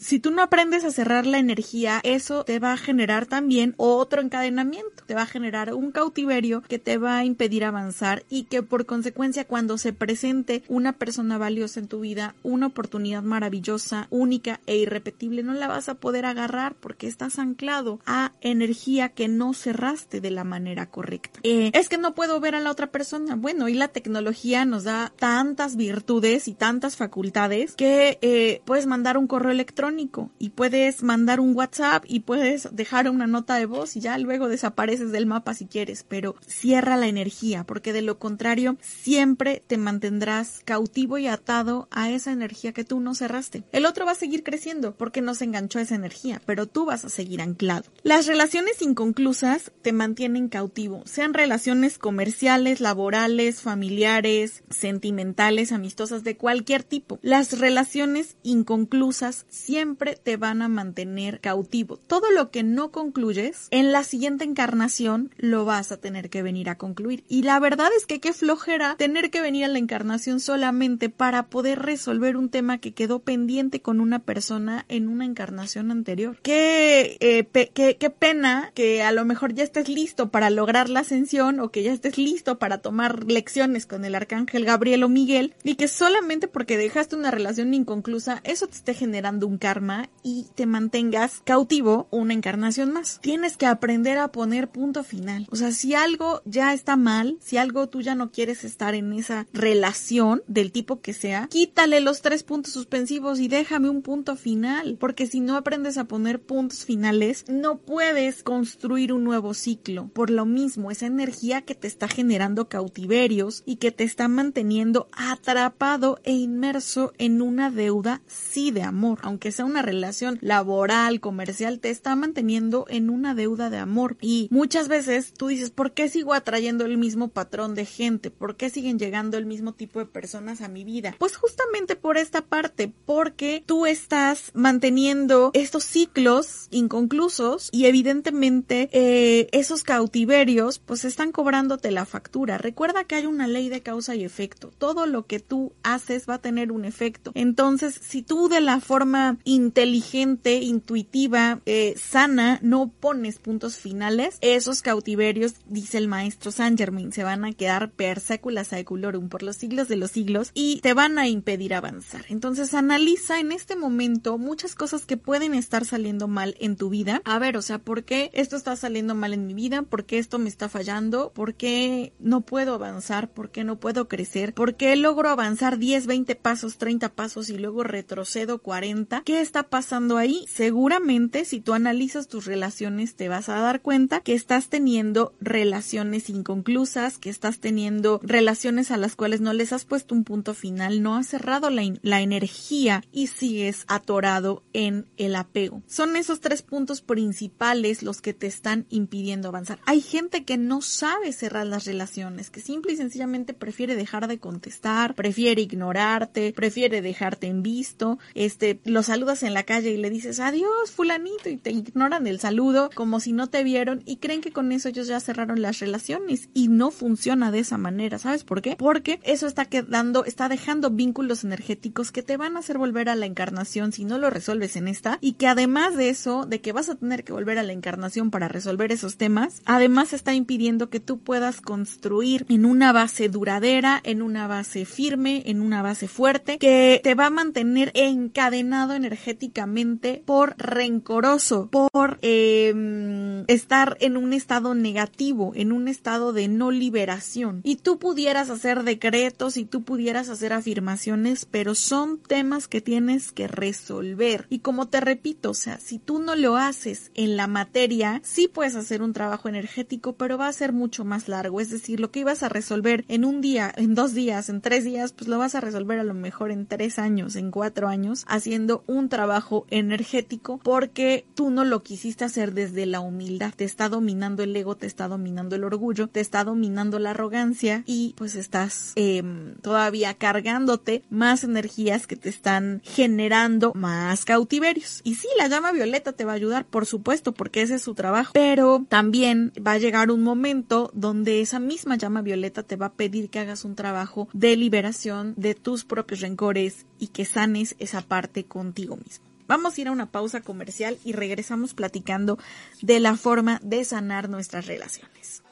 Si 0.00 0.18
tú 0.18 0.30
no 0.30 0.42
aprendes 0.42 0.84
a 0.84 0.90
cerrar 0.90 1.26
la 1.26 1.38
energía, 1.38 2.00
eso 2.02 2.44
te 2.44 2.58
va 2.58 2.72
a 2.72 2.76
generar 2.76 3.26
también 3.26 3.74
otro 3.76 4.20
encadenamiento, 4.20 5.04
te 5.06 5.14
va 5.14 5.22
a 5.22 5.26
generar 5.26 5.74
un 5.74 5.92
cautiverio 5.92 6.62
que 6.62 6.78
te 6.78 6.98
va 6.98 7.18
a 7.18 7.24
impedir 7.24 7.64
avanzar 7.64 8.24
y 8.28 8.44
que 8.44 8.62
por 8.62 8.86
consecuencia 8.86 9.46
cuando 9.46 9.78
se 9.78 9.92
presente 9.92 10.62
una 10.68 10.92
persona 10.94 11.38
valiosa 11.38 11.80
en 11.80 11.88
tu 11.88 12.00
vida, 12.00 12.34
una 12.42 12.66
oportunidad 12.66 13.22
maravillosa, 13.22 14.06
única 14.10 14.60
e 14.66 14.76
irrepetible, 14.76 15.42
no 15.42 15.54
la 15.54 15.68
vas 15.68 15.88
a 15.88 15.94
poder 15.94 16.26
agarrar 16.26 16.74
porque 16.74 17.06
estás 17.06 17.38
anclado 17.38 18.00
a 18.06 18.32
energía 18.40 19.10
que 19.10 19.28
no 19.28 19.54
cerraste 19.54 20.20
de 20.20 20.30
la 20.30 20.44
manera 20.44 20.86
correcta. 20.86 21.40
Eh, 21.42 21.70
es 21.74 21.88
que 21.88 21.98
no 21.98 22.14
puedo 22.14 22.40
ver 22.40 22.54
a 22.54 22.60
la 22.60 22.70
otra 22.70 22.88
persona. 22.88 23.36
Bueno, 23.36 23.68
y 23.68 23.74
la 23.74 23.88
tecnología 23.88 24.64
nos 24.64 24.84
da 24.84 25.12
tantas 25.18 25.76
virtudes 25.76 26.48
y 26.48 26.54
tantas 26.54 26.96
facultades 26.96 27.74
que 27.74 28.18
eh, 28.22 28.62
puedes 28.64 28.86
mandar 28.86 29.18
un 29.18 29.26
correo 29.26 29.35
electrónico 29.44 30.30
y 30.38 30.50
puedes 30.50 31.02
mandar 31.02 31.40
un 31.40 31.54
WhatsApp 31.54 32.04
y 32.06 32.20
puedes 32.20 32.68
dejar 32.72 33.10
una 33.10 33.26
nota 33.26 33.56
de 33.56 33.66
voz 33.66 33.96
y 33.96 34.00
ya 34.00 34.16
luego 34.18 34.48
desapareces 34.48 35.12
del 35.12 35.26
mapa 35.26 35.54
si 35.54 35.66
quieres, 35.66 36.04
pero 36.08 36.36
cierra 36.46 36.96
la 36.96 37.08
energía 37.08 37.64
porque 37.64 37.92
de 37.92 38.02
lo 38.02 38.18
contrario 38.18 38.76
siempre 38.80 39.62
te 39.66 39.76
mantendrás 39.76 40.60
cautivo 40.64 41.18
y 41.18 41.26
atado 41.26 41.88
a 41.90 42.10
esa 42.10 42.32
energía 42.32 42.72
que 42.72 42.84
tú 42.84 43.00
no 43.00 43.14
cerraste. 43.14 43.64
El 43.72 43.86
otro 43.86 44.06
va 44.06 44.12
a 44.12 44.16
seguir 44.16 44.42
creciendo 44.42 44.96
porque 44.96 45.20
no 45.20 45.34
se 45.34 45.44
enganchó 45.44 45.78
esa 45.78 45.94
energía, 45.94 46.40
pero 46.46 46.66
tú 46.66 46.86
vas 46.86 47.04
a 47.04 47.08
seguir 47.08 47.42
anclado. 47.42 47.84
Las 48.02 48.26
relaciones 48.26 48.80
inconclusas 48.80 49.72
te 49.82 49.92
mantienen 49.92 50.48
cautivo, 50.48 51.02
sean 51.04 51.34
relaciones 51.34 51.98
comerciales, 51.98 52.80
laborales, 52.80 53.60
familiares, 53.60 54.62
sentimentales, 54.70 55.72
amistosas, 55.72 56.24
de 56.24 56.36
cualquier 56.36 56.82
tipo. 56.84 57.18
Las 57.22 57.58
relaciones 57.58 58.36
inconclusas 58.42 59.25
siempre 59.32 60.16
te 60.16 60.36
van 60.36 60.62
a 60.62 60.68
mantener 60.68 61.40
cautivo. 61.40 61.96
Todo 61.96 62.30
lo 62.30 62.50
que 62.50 62.62
no 62.62 62.90
concluyes, 62.90 63.68
en 63.70 63.92
la 63.92 64.04
siguiente 64.04 64.44
encarnación 64.44 65.34
lo 65.36 65.64
vas 65.64 65.92
a 65.92 65.96
tener 65.96 66.30
que 66.30 66.42
venir 66.42 66.68
a 66.68 66.78
concluir. 66.78 67.24
Y 67.28 67.42
la 67.42 67.58
verdad 67.58 67.90
es 67.96 68.06
que 68.06 68.20
qué 68.20 68.32
flojera 68.32 68.96
tener 68.96 69.30
que 69.30 69.40
venir 69.40 69.64
a 69.64 69.68
la 69.68 69.78
encarnación 69.78 70.40
solamente 70.40 71.08
para 71.08 71.46
poder 71.46 71.80
resolver 71.80 72.36
un 72.36 72.48
tema 72.48 72.78
que 72.78 72.92
quedó 72.92 73.20
pendiente 73.20 73.80
con 73.80 74.00
una 74.00 74.20
persona 74.20 74.84
en 74.88 75.08
una 75.08 75.24
encarnación 75.24 75.90
anterior. 75.90 76.38
Qué, 76.42 77.16
eh, 77.20 77.46
qué, 77.72 77.96
qué 77.96 78.10
pena 78.10 78.70
que 78.74 79.02
a 79.02 79.12
lo 79.12 79.24
mejor 79.24 79.54
ya 79.54 79.64
estés 79.64 79.88
listo 79.88 80.30
para 80.30 80.50
lograr 80.50 80.88
la 80.88 81.00
ascensión 81.00 81.60
o 81.60 81.70
que 81.70 81.82
ya 81.82 81.92
estés 81.92 82.18
listo 82.18 82.58
para 82.58 82.78
tomar 82.78 83.24
lecciones 83.24 83.86
con 83.86 84.04
el 84.04 84.14
arcángel 84.14 84.64
Gabriel 84.64 85.04
o 85.04 85.08
Miguel 85.08 85.54
y 85.62 85.74
que 85.74 85.88
solamente 85.88 86.48
porque 86.48 86.76
dejaste 86.76 87.16
una 87.16 87.30
relación 87.30 87.74
inconclusa 87.74 88.40
eso 88.44 88.66
te 88.66 88.76
esté 88.76 88.94
generando 88.94 89.15
un 89.24 89.58
karma 89.58 90.10
y 90.22 90.46
te 90.54 90.66
mantengas 90.66 91.40
cautivo 91.44 92.06
una 92.10 92.34
encarnación 92.34 92.92
más. 92.92 93.18
Tienes 93.22 93.56
que 93.56 93.66
aprender 93.66 94.18
a 94.18 94.30
poner 94.30 94.68
punto 94.68 95.04
final. 95.04 95.46
O 95.50 95.56
sea, 95.56 95.72
si 95.72 95.94
algo 95.94 96.42
ya 96.44 96.74
está 96.74 96.96
mal, 96.96 97.38
si 97.40 97.56
algo 97.56 97.88
tú 97.88 98.02
ya 98.02 98.14
no 98.14 98.30
quieres 98.30 98.64
estar 98.64 98.94
en 98.94 99.12
esa 99.12 99.46
relación 99.52 100.42
del 100.48 100.70
tipo 100.70 101.00
que 101.00 101.12
sea, 101.12 101.48
quítale 101.48 102.00
los 102.00 102.20
tres 102.20 102.42
puntos 102.42 102.74
suspensivos 102.74 103.40
y 103.40 103.48
déjame 103.48 103.88
un 103.88 104.02
punto 104.02 104.36
final. 104.36 104.96
Porque 105.00 105.26
si 105.26 105.40
no 105.40 105.56
aprendes 105.56 105.96
a 105.96 106.04
poner 106.04 106.42
puntos 106.42 106.84
finales, 106.84 107.44
no 107.48 107.78
puedes 107.78 108.42
construir 108.42 109.12
un 109.12 109.24
nuevo 109.24 109.54
ciclo. 109.54 110.08
Por 110.12 110.30
lo 110.30 110.44
mismo, 110.44 110.90
esa 110.90 111.06
energía 111.06 111.62
que 111.62 111.74
te 111.74 111.88
está 111.88 112.06
generando 112.08 112.68
cautiverios 112.68 113.62
y 113.64 113.76
que 113.76 113.92
te 113.92 114.04
está 114.04 114.28
manteniendo 114.28 115.08
atrapado 115.12 116.18
e 116.24 116.32
inmerso 116.32 117.12
en 117.18 117.40
una 117.40 117.70
deuda 117.70 118.20
sí 118.26 118.70
de 118.70 118.82
amor. 118.82 118.95
Aunque 119.22 119.52
sea 119.52 119.64
una 119.64 119.82
relación 119.82 120.38
laboral, 120.40 121.20
comercial, 121.20 121.80
te 121.80 121.90
está 121.90 122.16
manteniendo 122.16 122.86
en 122.88 123.10
una 123.10 123.34
deuda 123.34 123.70
de 123.70 123.78
amor. 123.78 124.16
Y 124.20 124.48
muchas 124.50 124.88
veces 124.88 125.32
tú 125.34 125.48
dices, 125.48 125.70
¿por 125.70 125.92
qué 125.92 126.08
sigo 126.08 126.34
atrayendo 126.34 126.84
el 126.84 126.96
mismo 126.98 127.28
patrón 127.28 127.74
de 127.74 127.84
gente? 127.84 128.30
¿Por 128.30 128.56
qué 128.56 128.70
siguen 128.70 128.98
llegando 128.98 129.36
el 129.36 129.46
mismo 129.46 129.72
tipo 129.72 129.98
de 129.98 130.06
personas 130.06 130.60
a 130.60 130.68
mi 130.68 130.84
vida? 130.84 131.14
Pues 131.18 131.36
justamente 131.36 131.96
por 131.96 132.16
esta 132.16 132.42
parte, 132.42 132.92
porque 133.04 133.62
tú 133.66 133.86
estás 133.86 134.50
manteniendo 134.54 135.50
estos 135.54 135.84
ciclos 135.84 136.68
inconclusos 136.70 137.68
y 137.72 137.86
evidentemente 137.86 138.88
eh, 138.92 139.48
esos 139.52 139.82
cautiverios 139.82 140.78
pues 140.78 141.04
están 141.04 141.32
cobrándote 141.32 141.90
la 141.90 142.06
factura. 142.06 142.58
Recuerda 142.58 143.04
que 143.04 143.14
hay 143.14 143.26
una 143.26 143.46
ley 143.46 143.68
de 143.68 143.82
causa 143.82 144.14
y 144.14 144.24
efecto. 144.24 144.72
Todo 144.78 145.06
lo 145.06 145.26
que 145.26 145.40
tú 145.40 145.72
haces 145.82 146.28
va 146.28 146.34
a 146.34 146.40
tener 146.40 146.72
un 146.72 146.84
efecto. 146.84 147.32
Entonces, 147.34 148.00
si 148.02 148.22
tú 148.22 148.48
de 148.48 148.60
la 148.60 148.80
forma 148.86 149.36
inteligente, 149.42 150.54
intuitiva, 150.62 151.60
eh, 151.66 151.94
sana, 152.00 152.60
no 152.62 152.88
pones 152.88 153.38
puntos 153.40 153.76
finales, 153.76 154.38
esos 154.40 154.80
cautiverios, 154.80 155.54
dice 155.66 155.98
el 155.98 156.06
maestro 156.06 156.52
Saint 156.52 156.78
Germain, 156.78 157.12
se 157.12 157.24
van 157.24 157.44
a 157.44 157.52
quedar 157.52 157.90
per 157.90 158.20
secula 158.20 158.62
saeculorum 158.62 159.28
por 159.28 159.42
los 159.42 159.56
siglos 159.56 159.88
de 159.88 159.96
los 159.96 160.12
siglos 160.12 160.52
y 160.54 160.80
te 160.82 160.94
van 160.94 161.18
a 161.18 161.26
impedir 161.26 161.74
avanzar. 161.74 162.24
Entonces, 162.28 162.74
analiza 162.74 163.40
en 163.40 163.50
este 163.50 163.74
momento 163.74 164.38
muchas 164.38 164.76
cosas 164.76 165.04
que 165.04 165.16
pueden 165.16 165.54
estar 165.54 165.84
saliendo 165.84 166.28
mal 166.28 166.54
en 166.60 166.76
tu 166.76 166.88
vida. 166.88 167.20
A 167.24 167.40
ver, 167.40 167.56
o 167.56 167.62
sea, 167.62 167.80
¿por 167.80 168.04
qué 168.04 168.30
esto 168.34 168.54
está 168.56 168.76
saliendo 168.76 169.16
mal 169.16 169.34
en 169.34 169.48
mi 169.48 169.54
vida? 169.54 169.82
¿Por 169.82 170.04
qué 170.04 170.18
esto 170.18 170.38
me 170.38 170.48
está 170.48 170.68
fallando? 170.68 171.32
¿Por 171.34 171.54
qué 171.54 172.12
no 172.20 172.42
puedo 172.42 172.74
avanzar? 172.74 173.32
¿Por 173.32 173.50
qué 173.50 173.64
no 173.64 173.80
puedo 173.80 174.06
crecer? 174.06 174.54
¿Por 174.54 174.76
qué 174.76 174.94
logro 174.94 175.28
avanzar 175.28 175.78
10, 175.78 176.06
20 176.06 176.36
pasos, 176.36 176.78
30 176.78 177.08
pasos 177.14 177.50
y 177.50 177.58
luego 177.58 177.82
retrocedo 177.82 178.58
40? 178.58 178.75
¿Qué 179.24 179.40
está 179.40 179.64
pasando 179.64 180.16
ahí? 180.16 180.44
Seguramente 180.48 181.44
si 181.44 181.60
tú 181.60 181.72
analizas 181.72 182.28
tus 182.28 182.44
relaciones 182.44 183.14
te 183.14 183.28
vas 183.28 183.48
a 183.48 183.58
dar 183.58 183.80
cuenta 183.80 184.20
que 184.20 184.34
estás 184.34 184.68
teniendo 184.68 185.34
relaciones 185.40 186.28
inconclusas, 186.30 187.18
que 187.18 187.30
estás 187.30 187.60
teniendo 187.60 188.20
relaciones 188.22 188.90
a 188.90 188.96
las 188.96 189.16
cuales 189.16 189.40
no 189.40 189.52
les 189.52 189.72
has 189.72 189.84
puesto 189.84 190.14
un 190.14 190.24
punto 190.24 190.54
final, 190.54 191.02
no 191.02 191.16
has 191.16 191.28
cerrado 191.28 191.70
la, 191.70 191.82
la 192.02 192.20
energía 192.20 193.02
y 193.12 193.28
sigues 193.28 193.84
atorado 193.88 194.62
en 194.72 195.06
el 195.16 195.36
apego. 195.36 195.82
Son 195.86 196.16
esos 196.16 196.40
tres 196.40 196.62
puntos 196.62 197.00
principales 197.00 198.02
los 198.02 198.20
que 198.20 198.34
te 198.34 198.46
están 198.46 198.86
impidiendo 198.90 199.48
avanzar. 199.48 199.78
Hay 199.86 200.00
gente 200.00 200.44
que 200.44 200.56
no 200.56 200.82
sabe 200.82 201.32
cerrar 201.32 201.66
las 201.66 201.84
relaciones, 201.86 202.50
que 202.50 202.60
simple 202.60 202.92
y 202.92 202.96
sencillamente 202.96 203.54
prefiere 203.54 203.96
dejar 203.96 204.28
de 204.28 204.38
contestar, 204.38 205.14
prefiere 205.14 205.62
ignorarte, 205.62 206.52
prefiere 206.52 207.02
dejarte 207.02 207.46
en 207.46 207.62
visto, 207.62 208.18
este 208.34 208.65
lo 208.84 209.02
saludas 209.02 209.42
en 209.42 209.54
la 209.54 209.62
calle 209.62 209.90
y 209.90 209.96
le 209.96 210.10
dices 210.10 210.40
adiós 210.40 210.90
fulanito 210.90 211.48
y 211.48 211.56
te 211.56 211.70
ignoran 211.70 212.26
el 212.26 212.40
saludo 212.40 212.90
como 212.94 213.20
si 213.20 213.32
no 213.32 213.48
te 213.48 213.62
vieron 213.62 214.02
y 214.04 214.16
creen 214.16 214.40
que 214.40 214.52
con 214.52 214.72
eso 214.72 214.88
ellos 214.88 215.06
ya 215.06 215.20
cerraron 215.20 215.62
las 215.62 215.78
relaciones 215.78 216.48
y 216.54 216.68
no 216.68 216.90
funciona 216.90 217.50
de 217.50 217.60
esa 217.60 217.78
manera, 217.78 218.18
¿sabes 218.18 218.44
por 218.44 218.62
qué? 218.62 218.76
Porque 218.78 219.20
eso 219.22 219.46
está 219.46 219.66
quedando, 219.66 220.24
está 220.24 220.48
dejando 220.48 220.90
vínculos 220.90 221.44
energéticos 221.44 222.12
que 222.12 222.22
te 222.22 222.36
van 222.36 222.56
a 222.56 222.60
hacer 222.60 222.78
volver 222.78 223.08
a 223.08 223.14
la 223.14 223.26
encarnación 223.26 223.92
si 223.92 224.04
no 224.04 224.18
lo 224.18 224.30
resuelves 224.30 224.76
en 224.76 224.88
esta 224.88 225.18
y 225.20 225.34
que 225.34 225.46
además 225.46 225.96
de 225.96 226.08
eso, 226.08 226.46
de 226.46 226.60
que 226.60 226.72
vas 226.72 226.88
a 226.88 226.94
tener 226.94 227.24
que 227.24 227.32
volver 227.32 227.58
a 227.58 227.62
la 227.62 227.72
encarnación 227.72 228.30
para 228.30 228.48
resolver 228.48 228.92
esos 228.92 229.16
temas, 229.16 229.62
además 229.64 230.12
está 230.12 230.34
impidiendo 230.34 230.90
que 230.90 231.00
tú 231.00 231.18
puedas 231.18 231.60
construir 231.60 232.46
en 232.48 232.64
una 232.64 232.92
base 232.92 233.28
duradera, 233.28 234.00
en 234.04 234.22
una 234.22 234.46
base 234.46 234.84
firme, 234.84 235.42
en 235.46 235.60
una 235.60 235.82
base 235.82 236.08
fuerte, 236.08 236.58
que 236.58 237.00
te 237.02 237.14
va 237.14 237.26
a 237.26 237.30
mantener 237.30 237.92
encadenado 237.94 238.55
energéticamente 238.58 240.22
por 240.24 240.54
rencoroso, 240.58 241.68
por 241.70 242.18
em, 242.22 243.44
estar 243.48 243.96
en 244.00 244.16
un 244.16 244.32
estado 244.32 244.74
negativo, 244.74 245.52
en 245.54 245.72
un 245.72 245.88
estado 245.88 246.32
de 246.32 246.48
no 246.48 246.70
liberación. 246.70 247.60
Y 247.64 247.76
tú 247.76 247.98
pudieras 247.98 248.50
hacer 248.50 248.82
decretos 248.82 249.56
y 249.56 249.64
tú 249.64 249.82
pudieras 249.82 250.28
hacer 250.28 250.52
afirmaciones, 250.52 251.44
pero 251.44 251.74
son 251.74 252.18
temas 252.18 252.68
que 252.68 252.80
tienes 252.80 253.32
que 253.32 253.48
resolver. 253.48 254.46
Y 254.50 254.60
como 254.60 254.88
te 254.88 255.00
repito, 255.00 255.50
o 255.50 255.54
sea, 255.54 255.78
si 255.78 255.98
tú 255.98 256.18
no 256.18 256.34
lo 256.34 256.56
haces 256.56 257.10
en 257.14 257.36
la 257.36 257.46
materia, 257.46 258.20
sí 258.24 258.48
puedes 258.48 258.74
hacer 258.74 259.02
un 259.02 259.12
trabajo 259.12 259.48
energético, 259.48 260.14
pero 260.14 260.38
va 260.38 260.48
a 260.48 260.52
ser 260.52 260.72
mucho 260.72 261.04
más 261.04 261.28
largo. 261.28 261.60
Es 261.60 261.70
decir, 261.70 262.00
lo 262.00 262.10
que 262.10 262.20
ibas 262.20 262.42
a 262.42 262.48
resolver 262.48 263.04
en 263.08 263.24
un 263.24 263.40
día, 263.40 263.72
en 263.76 263.94
dos 263.94 264.14
días, 264.14 264.48
en 264.48 264.60
tres 264.60 264.84
días, 264.84 265.12
pues 265.12 265.28
lo 265.28 265.38
vas 265.38 265.54
a 265.54 265.60
resolver 265.60 265.98
a 265.98 266.04
lo 266.04 266.14
mejor 266.14 266.50
en 266.50 266.66
tres 266.66 266.98
años, 266.98 267.36
en 267.36 267.50
cuatro 267.50 267.88
años, 267.88 268.24
haciendo 268.46 268.84
un 268.86 269.08
trabajo 269.08 269.66
energético 269.70 270.60
porque 270.62 271.26
tú 271.34 271.50
no 271.50 271.64
lo 271.64 271.82
quisiste 271.82 272.24
hacer 272.24 272.54
desde 272.54 272.86
la 272.86 273.00
humildad. 273.00 273.52
Te 273.52 273.64
está 273.64 273.88
dominando 273.88 274.44
el 274.44 274.54
ego, 274.54 274.76
te 274.76 274.86
está 274.86 275.08
dominando 275.08 275.56
el 275.56 275.64
orgullo, 275.64 276.06
te 276.06 276.20
está 276.20 276.44
dominando 276.44 277.00
la 277.00 277.10
arrogancia 277.10 277.82
y 277.86 278.14
pues 278.16 278.36
estás 278.36 278.92
em, 278.94 279.56
todavía 279.62 280.14
cargándote 280.14 281.02
más 281.10 281.42
energías 281.42 282.06
que 282.06 282.14
te 282.14 282.28
están 282.28 282.82
generando 282.84 283.72
más 283.74 284.24
cautiverios. 284.24 285.00
Y 285.02 285.16
sí, 285.16 285.26
la 285.36 285.48
llama 285.48 285.72
violeta 285.72 286.12
te 286.12 286.24
va 286.24 286.30
a 286.30 286.36
ayudar, 286.36 286.66
por 286.66 286.86
supuesto, 286.86 287.32
porque 287.32 287.62
ese 287.62 287.74
es 287.74 287.82
su 287.82 287.96
trabajo, 287.96 288.30
pero 288.32 288.86
también 288.88 289.52
va 289.54 289.72
a 289.72 289.78
llegar 289.78 290.12
un 290.12 290.22
momento 290.22 290.92
donde 290.94 291.40
esa 291.40 291.58
misma 291.58 291.96
llama 291.96 292.22
violeta 292.22 292.62
te 292.62 292.76
va 292.76 292.86
a 292.86 292.92
pedir 292.92 293.28
que 293.28 293.40
hagas 293.40 293.64
un 293.64 293.74
trabajo 293.74 294.28
de 294.32 294.56
liberación 294.56 295.34
de 295.36 295.56
tus 295.56 295.84
propios 295.84 296.20
rencores 296.20 296.86
y 297.00 297.08
que 297.08 297.24
sanes 297.24 297.74
esa 297.78 298.02
parte 298.02 298.35
contigo 298.44 298.96
mismo. 298.96 299.24
Vamos 299.48 299.76
a 299.76 299.80
ir 299.80 299.88
a 299.88 299.92
una 299.92 300.06
pausa 300.06 300.40
comercial 300.40 300.98
y 301.04 301.12
regresamos 301.12 301.74
platicando 301.74 302.38
de 302.82 303.00
la 303.00 303.16
forma 303.16 303.60
de 303.62 303.84
sanar 303.84 304.28
nuestras 304.28 304.66
relaciones. 304.66 305.42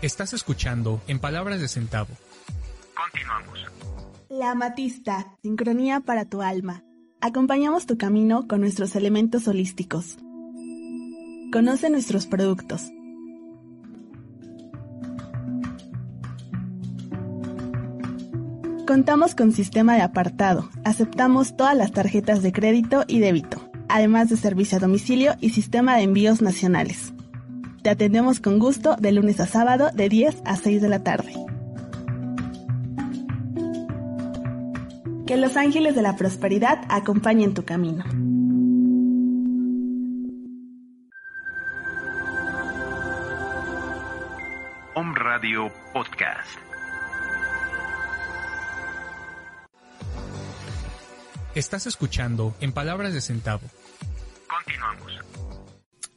Estás 0.00 0.32
escuchando 0.32 1.02
En 1.06 1.18
Palabras 1.18 1.60
de 1.60 1.68
Centavo. 1.68 2.14
Continuamos. 2.94 3.58
La 4.28 4.50
amatista, 4.50 5.36
sincronía 5.42 6.00
para 6.00 6.24
tu 6.24 6.42
alma. 6.42 6.82
Acompañamos 7.20 7.86
tu 7.86 7.96
camino 7.96 8.46
con 8.48 8.60
nuestros 8.60 8.96
elementos 8.96 9.48
holísticos. 9.48 10.16
Conoce 11.52 11.88
nuestros 11.88 12.26
productos. 12.26 12.90
Contamos 18.86 19.34
con 19.34 19.52
sistema 19.52 19.94
de 19.94 20.02
apartado. 20.02 20.68
Aceptamos 20.84 21.56
todas 21.56 21.74
las 21.74 21.92
tarjetas 21.92 22.42
de 22.42 22.52
crédito 22.52 23.04
y 23.06 23.18
débito, 23.18 23.70
además 23.88 24.28
de 24.28 24.36
servicio 24.36 24.76
a 24.76 24.80
domicilio 24.80 25.36
y 25.40 25.50
sistema 25.50 25.96
de 25.96 26.02
envíos 26.02 26.42
nacionales. 26.42 27.14
Te 27.82 27.88
atendemos 27.88 28.40
con 28.40 28.58
gusto 28.58 28.96
de 28.96 29.12
lunes 29.12 29.40
a 29.40 29.46
sábado 29.46 29.88
de 29.94 30.10
10 30.10 30.42
a 30.44 30.56
6 30.56 30.82
de 30.82 30.88
la 30.90 31.02
tarde. 31.02 31.32
Que 35.26 35.38
los 35.38 35.56
ángeles 35.56 35.94
de 35.94 36.02
la 36.02 36.16
prosperidad 36.16 36.80
acompañen 36.90 37.54
tu 37.54 37.64
camino. 37.64 38.04
Om 44.94 45.14
Radio 45.14 45.72
Podcast. 45.94 46.73
Estás 51.54 51.86
escuchando 51.86 52.52
En 52.60 52.72
Palabras 52.72 53.14
de 53.14 53.20
Centavo. 53.20 53.62
Continuamos. 54.48 55.24